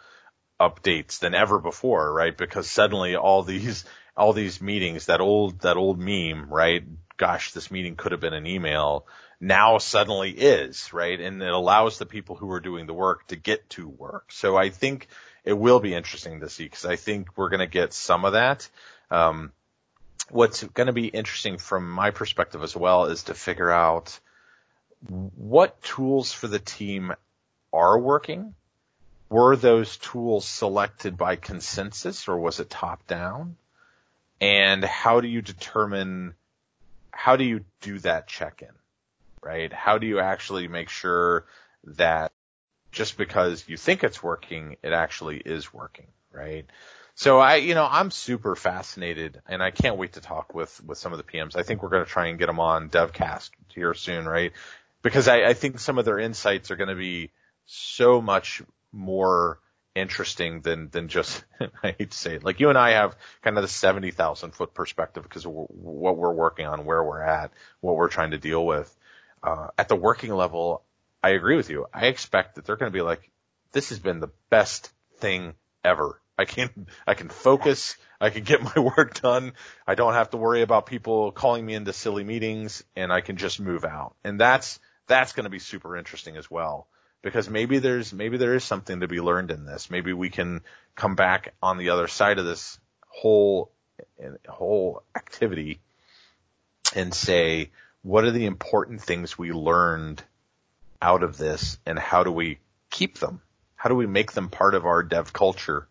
updates 0.60 1.20
than 1.20 1.34
ever 1.34 1.58
before, 1.58 2.12
right? 2.12 2.38
Because 2.38 2.70
suddenly 2.70 3.16
all 3.16 3.44
these, 3.44 3.86
all 4.18 4.34
these 4.34 4.62
meetings, 4.62 5.06
that 5.06 5.22
old, 5.22 5.62
that 5.62 5.78
old 5.78 5.98
meme, 5.98 6.50
right? 6.50 6.84
Gosh, 7.16 7.54
this 7.54 7.72
meeting 7.72 7.96
could 7.96 8.12
have 8.12 8.20
been 8.20 8.34
an 8.34 8.48
email 8.48 9.06
now 9.40 9.78
suddenly 9.78 10.32
is, 10.32 10.92
right? 10.92 11.20
And 11.20 11.42
it 11.42 11.50
allows 11.50 11.98
the 11.98 12.06
people 12.06 12.36
who 12.36 12.52
are 12.52 12.60
doing 12.60 12.88
the 12.88 12.94
work 12.94 13.28
to 13.28 13.36
get 13.36 13.70
to 13.72 13.88
work. 13.88 14.32
So 14.32 14.58
I 14.58 14.70
think 14.70 15.08
it 15.46 15.54
will 15.54 15.80
be 15.80 15.94
interesting 15.94 16.42
to 16.42 16.50
see 16.50 16.66
because 16.66 16.86
I 16.86 16.98
think 16.98 17.38
we're 17.38 17.50
going 17.50 17.60
to 17.60 17.68
get 17.68 17.94
some 17.94 18.26
of 18.26 18.34
that. 18.34 18.70
Um, 19.10 19.52
what's 20.30 20.64
going 20.64 20.88
to 20.88 20.94
be 20.94 21.08
interesting 21.08 21.58
from 21.58 21.90
my 21.90 22.12
perspective 22.12 22.64
as 22.64 22.76
well 22.76 23.06
is 23.06 23.24
to 23.24 23.34
figure 23.34 23.72
out 23.72 24.20
what 25.08 25.82
tools 25.82 26.34
for 26.34 26.48
the 26.48 26.60
team 26.60 27.14
are 27.72 27.98
working. 27.98 28.54
Were 29.30 29.56
those 29.56 29.98
tools 29.98 30.46
selected 30.46 31.18
by 31.18 31.36
consensus 31.36 32.28
or 32.28 32.40
was 32.40 32.60
it 32.60 32.70
top 32.70 33.08
down? 33.08 33.56
And 34.42 34.84
how 34.84 35.22
do 35.22 35.28
you 35.28 35.42
determine, 35.42 36.34
how 37.12 37.36
do 37.36 37.44
you 37.44 37.64
do 37.82 38.00
that 38.00 38.28
check 38.28 38.62
in? 38.62 38.79
Right? 39.44 39.72
How 39.72 39.98
do 39.98 40.08
you 40.08 40.20
actually 40.20 40.68
make 40.68 40.90
sure 40.90 41.46
that 41.84 42.32
just 42.92 43.18
because 43.18 43.64
you 43.68 43.78
think 43.78 44.04
it's 44.04 44.22
working, 44.24 44.78
it 44.84 44.94
actually 44.94 45.38
is 45.38 45.74
working, 45.74 46.08
right? 46.32 46.66
So 47.16 47.40
I, 47.40 47.56
you 47.56 47.76
know, 47.76 47.88
I'm 47.90 48.12
super 48.12 48.56
fascinated 48.56 49.42
and 49.48 49.62
I 49.62 49.72
can't 49.72 49.98
wait 49.98 50.14
to 50.14 50.22
talk 50.22 50.54
with, 50.54 50.82
with 50.86 50.98
some 50.98 51.12
of 51.12 51.18
the 51.18 51.24
PMs. 51.24 51.56
I 51.56 51.64
think 51.64 51.84
we're 51.84 51.90
going 51.90 52.06
to 52.06 52.10
try 52.10 52.28
and 52.28 52.40
get 52.40 52.48
them 52.48 52.60
on 52.60 52.90
DevCast 52.90 53.52
here 53.74 53.94
soon, 53.94 54.26
right? 54.26 54.54
Because 55.02 55.28
I, 55.28 55.44
I 55.44 55.54
think 55.54 55.80
some 55.80 55.98
of 55.98 56.06
their 56.06 56.20
insights 56.20 56.72
are 56.72 56.76
going 56.76 56.90
to 56.90 56.96
be 56.96 57.32
so 57.66 58.22
much 58.22 58.62
more 58.92 59.60
interesting 59.96 60.62
than, 60.62 60.90
than 60.90 61.10
just, 61.10 61.44
I 61.84 61.96
hate 61.98 62.12
to 62.12 62.18
say 62.18 62.36
it, 62.36 62.44
like 62.44 62.60
you 62.60 62.70
and 62.70 62.78
I 62.78 62.92
have 62.92 63.18
kind 63.42 63.58
of 63.58 63.64
the 63.64 63.68
70,000 63.68 64.52
foot 64.52 64.74
perspective 64.74 65.24
because 65.24 65.46
of 65.46 65.52
what 65.52 66.18
we're 66.18 66.34
working 66.34 66.66
on, 66.66 66.86
where 66.86 67.04
we're 67.04 67.22
at, 67.22 67.52
what 67.82 67.96
we're 67.96 68.08
trying 68.08 68.32
to 68.32 68.38
deal 68.38 68.66
with 68.66 68.96
uh, 69.44 69.68
at 69.78 69.88
the 69.88 69.96
working 69.96 70.34
level, 70.34 70.84
I 71.24 71.30
agree 71.32 71.56
with 71.56 71.70
you. 71.70 71.86
I 71.94 72.08
expect 72.08 72.56
that 72.56 72.66
they're 72.66 72.78
going 72.78 72.92
to 72.92 72.98
be 72.98 73.02
like, 73.02 73.30
this 73.72 73.90
has 73.90 74.00
been 74.00 74.20
the 74.20 74.32
best 74.50 74.92
thing 75.18 75.54
ever. 75.84 76.22
I 76.38 76.46
can, 76.46 76.88
I 77.06 77.14
can 77.14 77.30
focus. 77.30 77.98
I 78.22 78.30
can 78.30 78.44
get 78.44 78.64
my 78.64 78.82
work 78.98 79.20
done. 79.22 79.54
I 79.86 79.96
don't 79.96 80.14
have 80.14 80.30
to 80.32 80.38
worry 80.38 80.62
about 80.62 80.86
people 80.86 81.32
calling 81.32 81.66
me 81.66 81.74
into 81.74 81.94
silly 81.94 82.24
meetings 82.24 82.84
and 82.96 83.12
I 83.12 83.22
can 83.22 83.38
just 83.38 83.60
move 83.60 83.84
out. 83.84 84.16
And 84.24 84.40
that's, 84.40 84.80
that's 85.08 85.34
going 85.34 85.44
to 85.44 85.50
be 85.50 85.60
super 85.60 85.98
interesting 85.98 86.38
as 86.38 86.50
well 86.50 86.88
because 87.22 87.50
maybe 87.50 87.80
there's, 87.80 88.14
maybe 88.14 88.38
there 88.38 88.56
is 88.56 88.64
something 88.64 89.02
to 89.02 89.08
be 89.08 89.20
learned 89.20 89.52
in 89.52 89.66
this. 89.66 89.92
Maybe 89.92 90.14
we 90.14 90.30
can 90.30 90.62
come 90.96 91.16
back 91.16 91.54
on 91.62 91.78
the 91.78 91.90
other 91.90 92.08
side 92.08 92.40
of 92.40 92.46
this 92.46 92.80
whole, 93.10 93.72
whole 94.48 95.04
activity 95.16 95.82
and 96.96 97.14
say, 97.14 97.72
what 98.02 98.24
are 98.24 98.32
the 98.32 98.46
important 98.46 99.02
things 99.02 99.38
we 99.38 99.52
learned 99.52 100.24
out 101.02 101.24
of 101.24 101.38
this 101.38 101.78
and 101.86 101.98
how 101.98 102.24
do 102.24 102.32
we 102.32 102.60
keep 102.90 103.20
them? 103.20 103.42
How 103.76 103.90
do 103.90 103.96
we 103.96 104.08
make 104.08 104.32
them 104.32 104.50
part 104.50 104.76
of 104.76 104.86
our 104.86 105.04
dev 105.04 105.32
culture 105.34 105.88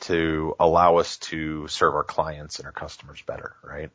to 0.00 0.54
allow 0.58 0.96
us 0.96 1.16
to 1.18 1.68
serve 1.68 1.94
our 1.94 2.04
clients 2.04 2.58
and 2.58 2.66
our 2.66 2.72
customers 2.72 3.22
better, 3.26 3.54
right? 3.62 3.90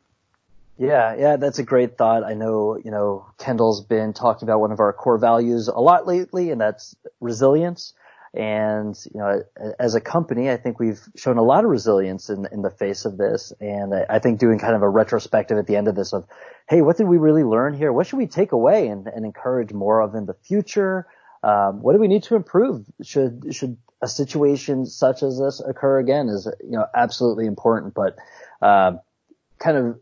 Yeah, 0.78 1.14
yeah, 1.14 1.36
that's 1.36 1.58
a 1.58 1.62
great 1.62 1.98
thought. 1.98 2.24
I 2.24 2.32
know, 2.34 2.80
you 2.82 2.90
know, 2.90 3.26
Kendall's 3.38 3.82
been 3.82 4.14
talking 4.14 4.48
about 4.48 4.60
one 4.60 4.72
of 4.72 4.80
our 4.80 4.94
core 4.94 5.18
values 5.18 5.68
a 5.68 5.78
lot 5.78 6.06
lately, 6.06 6.50
and 6.50 6.60
that's 6.60 6.96
resilience. 7.20 7.92
And, 8.32 8.96
you 9.12 9.18
know, 9.18 9.42
as 9.80 9.96
a 9.96 10.00
company, 10.00 10.50
I 10.50 10.56
think 10.56 10.78
we've 10.78 11.00
shown 11.16 11.36
a 11.36 11.42
lot 11.42 11.64
of 11.64 11.70
resilience 11.70 12.30
in, 12.30 12.46
in 12.52 12.62
the 12.62 12.70
face 12.70 13.04
of 13.04 13.16
this. 13.16 13.52
And 13.60 13.92
I 13.92 14.20
think 14.20 14.38
doing 14.38 14.58
kind 14.58 14.76
of 14.76 14.82
a 14.82 14.88
retrospective 14.88 15.58
at 15.58 15.66
the 15.66 15.74
end 15.74 15.88
of 15.88 15.96
this 15.96 16.12
of, 16.12 16.26
hey, 16.68 16.80
what 16.80 16.96
did 16.96 17.08
we 17.08 17.18
really 17.18 17.42
learn 17.42 17.74
here? 17.74 17.92
What 17.92 18.06
should 18.06 18.18
we 18.18 18.28
take 18.28 18.52
away 18.52 18.86
and, 18.86 19.08
and 19.08 19.24
encourage 19.24 19.72
more 19.72 20.00
of 20.00 20.14
in 20.14 20.26
the 20.26 20.34
future? 20.34 21.08
Um, 21.42 21.82
what 21.82 21.94
do 21.94 21.98
we 21.98 22.06
need 22.06 22.22
to 22.24 22.36
improve? 22.36 22.86
Should, 23.02 23.52
should 23.52 23.76
a 24.00 24.06
situation 24.06 24.86
such 24.86 25.24
as 25.24 25.38
this 25.38 25.60
occur 25.60 25.98
again 25.98 26.28
is, 26.28 26.46
you 26.62 26.70
know, 26.70 26.86
absolutely 26.94 27.46
important, 27.46 27.94
but, 27.94 28.16
um, 28.62 29.00
kind 29.58 29.76
of 29.76 30.00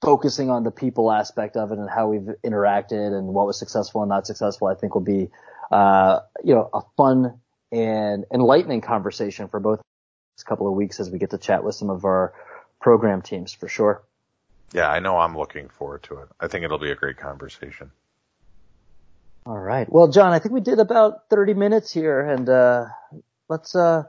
focusing 0.00 0.50
on 0.50 0.64
the 0.64 0.70
people 0.70 1.10
aspect 1.10 1.56
of 1.56 1.72
it 1.72 1.78
and 1.78 1.88
how 1.88 2.08
we've 2.08 2.34
interacted 2.44 3.16
and 3.16 3.28
what 3.28 3.46
was 3.46 3.58
successful 3.58 4.02
and 4.02 4.08
not 4.08 4.26
successful, 4.26 4.68
I 4.68 4.74
think 4.74 4.94
will 4.94 5.02
be 5.02 5.30
uh, 5.70 6.20
you 6.42 6.54
know, 6.54 6.68
a 6.72 6.80
fun 6.96 7.40
and 7.72 8.24
enlightening 8.32 8.80
conversation 8.80 9.48
for 9.48 9.60
both 9.60 9.80
next 10.36 10.44
couple 10.44 10.66
of 10.66 10.74
weeks 10.74 11.00
as 11.00 11.10
we 11.10 11.18
get 11.18 11.30
to 11.30 11.38
chat 11.38 11.62
with 11.64 11.74
some 11.74 11.90
of 11.90 12.04
our 12.04 12.34
program 12.80 13.22
teams 13.22 13.52
for 13.52 13.68
sure. 13.68 14.02
Yeah, 14.72 14.88
I 14.88 14.98
know 14.98 15.16
I'm 15.16 15.36
looking 15.36 15.68
forward 15.68 16.02
to 16.04 16.18
it. 16.18 16.28
I 16.40 16.48
think 16.48 16.64
it'll 16.64 16.78
be 16.78 16.90
a 16.90 16.96
great 16.96 17.16
conversation. 17.16 17.92
All 19.46 19.58
right. 19.58 19.90
Well, 19.90 20.08
John, 20.08 20.32
I 20.32 20.38
think 20.38 20.54
we 20.54 20.60
did 20.60 20.80
about 20.80 21.28
30 21.30 21.54
minutes 21.54 21.92
here 21.92 22.20
and, 22.20 22.48
uh, 22.48 22.86
let's, 23.48 23.76
uh, 23.76 24.04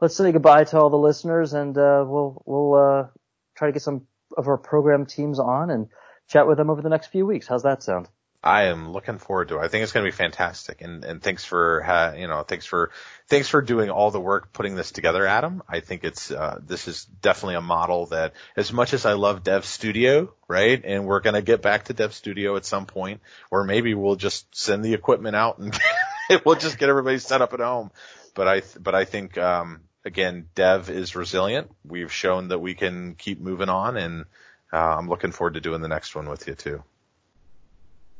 let's 0.00 0.16
say 0.16 0.32
goodbye 0.32 0.64
to 0.64 0.78
all 0.78 0.90
the 0.90 0.96
listeners 0.96 1.52
and, 1.52 1.76
uh, 1.76 2.04
we'll, 2.06 2.42
we'll, 2.44 2.74
uh, 2.74 3.06
try 3.54 3.68
to 3.68 3.72
get 3.72 3.82
some 3.82 4.06
of 4.36 4.48
our 4.48 4.56
program 4.56 5.06
teams 5.06 5.38
on 5.38 5.70
and 5.70 5.88
chat 6.28 6.46
with 6.46 6.58
them 6.58 6.70
over 6.70 6.82
the 6.82 6.88
next 6.88 7.08
few 7.08 7.26
weeks. 7.26 7.46
How's 7.46 7.62
that 7.62 7.82
sound? 7.82 8.08
I 8.42 8.64
am 8.64 8.92
looking 8.92 9.18
forward 9.18 9.48
to 9.48 9.58
it. 9.58 9.62
I 9.62 9.68
think 9.68 9.82
it's 9.82 9.90
going 9.90 10.06
to 10.06 10.12
be 10.12 10.16
fantastic. 10.16 10.80
And, 10.80 11.04
and 11.04 11.20
thanks 11.20 11.44
for, 11.44 11.82
ha- 11.82 12.12
you 12.16 12.28
know, 12.28 12.42
thanks 12.42 12.66
for, 12.66 12.92
thanks 13.26 13.48
for 13.48 13.60
doing 13.60 13.90
all 13.90 14.12
the 14.12 14.20
work 14.20 14.52
putting 14.52 14.76
this 14.76 14.92
together, 14.92 15.26
Adam. 15.26 15.62
I 15.68 15.80
think 15.80 16.04
it's, 16.04 16.30
uh, 16.30 16.60
this 16.64 16.86
is 16.86 17.04
definitely 17.04 17.56
a 17.56 17.60
model 17.60 18.06
that 18.06 18.34
as 18.56 18.72
much 18.72 18.94
as 18.94 19.04
I 19.04 19.14
love 19.14 19.42
Dev 19.42 19.64
Studio, 19.64 20.32
right? 20.46 20.80
And 20.84 21.04
we're 21.04 21.20
going 21.20 21.34
to 21.34 21.42
get 21.42 21.62
back 21.62 21.86
to 21.86 21.94
Dev 21.94 22.14
Studio 22.14 22.54
at 22.56 22.64
some 22.64 22.86
point, 22.86 23.22
or 23.50 23.64
maybe 23.64 23.94
we'll 23.94 24.16
just 24.16 24.46
send 24.56 24.84
the 24.84 24.94
equipment 24.94 25.34
out 25.34 25.58
and 25.58 25.76
we'll 26.44 26.54
just 26.54 26.78
get 26.78 26.88
everybody 26.88 27.18
set 27.18 27.42
up 27.42 27.54
at 27.54 27.60
home. 27.60 27.90
But 28.34 28.46
I, 28.46 28.62
but 28.78 28.94
I 28.94 29.04
think, 29.04 29.36
um, 29.36 29.80
again, 30.04 30.46
Dev 30.54 30.90
is 30.90 31.16
resilient. 31.16 31.72
We've 31.84 32.12
shown 32.12 32.48
that 32.48 32.60
we 32.60 32.74
can 32.74 33.16
keep 33.16 33.40
moving 33.40 33.68
on 33.68 33.96
and, 33.96 34.26
uh, 34.72 34.96
I'm 34.96 35.08
looking 35.08 35.32
forward 35.32 35.54
to 35.54 35.60
doing 35.60 35.80
the 35.80 35.88
next 35.88 36.14
one 36.14 36.28
with 36.28 36.46
you 36.46 36.54
too. 36.54 36.84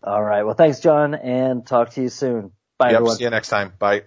All 0.02 0.22
right. 0.22 0.44
Well, 0.44 0.54
thanks, 0.54 0.80
John, 0.80 1.14
and 1.14 1.66
talk 1.66 1.90
to 1.90 2.02
you 2.02 2.08
soon. 2.08 2.52
Bye, 2.78 2.90
yep, 2.90 2.96
everyone. 2.96 3.16
See 3.16 3.24
you 3.24 3.30
next 3.30 3.48
time. 3.48 3.72
Bye. 3.78 4.04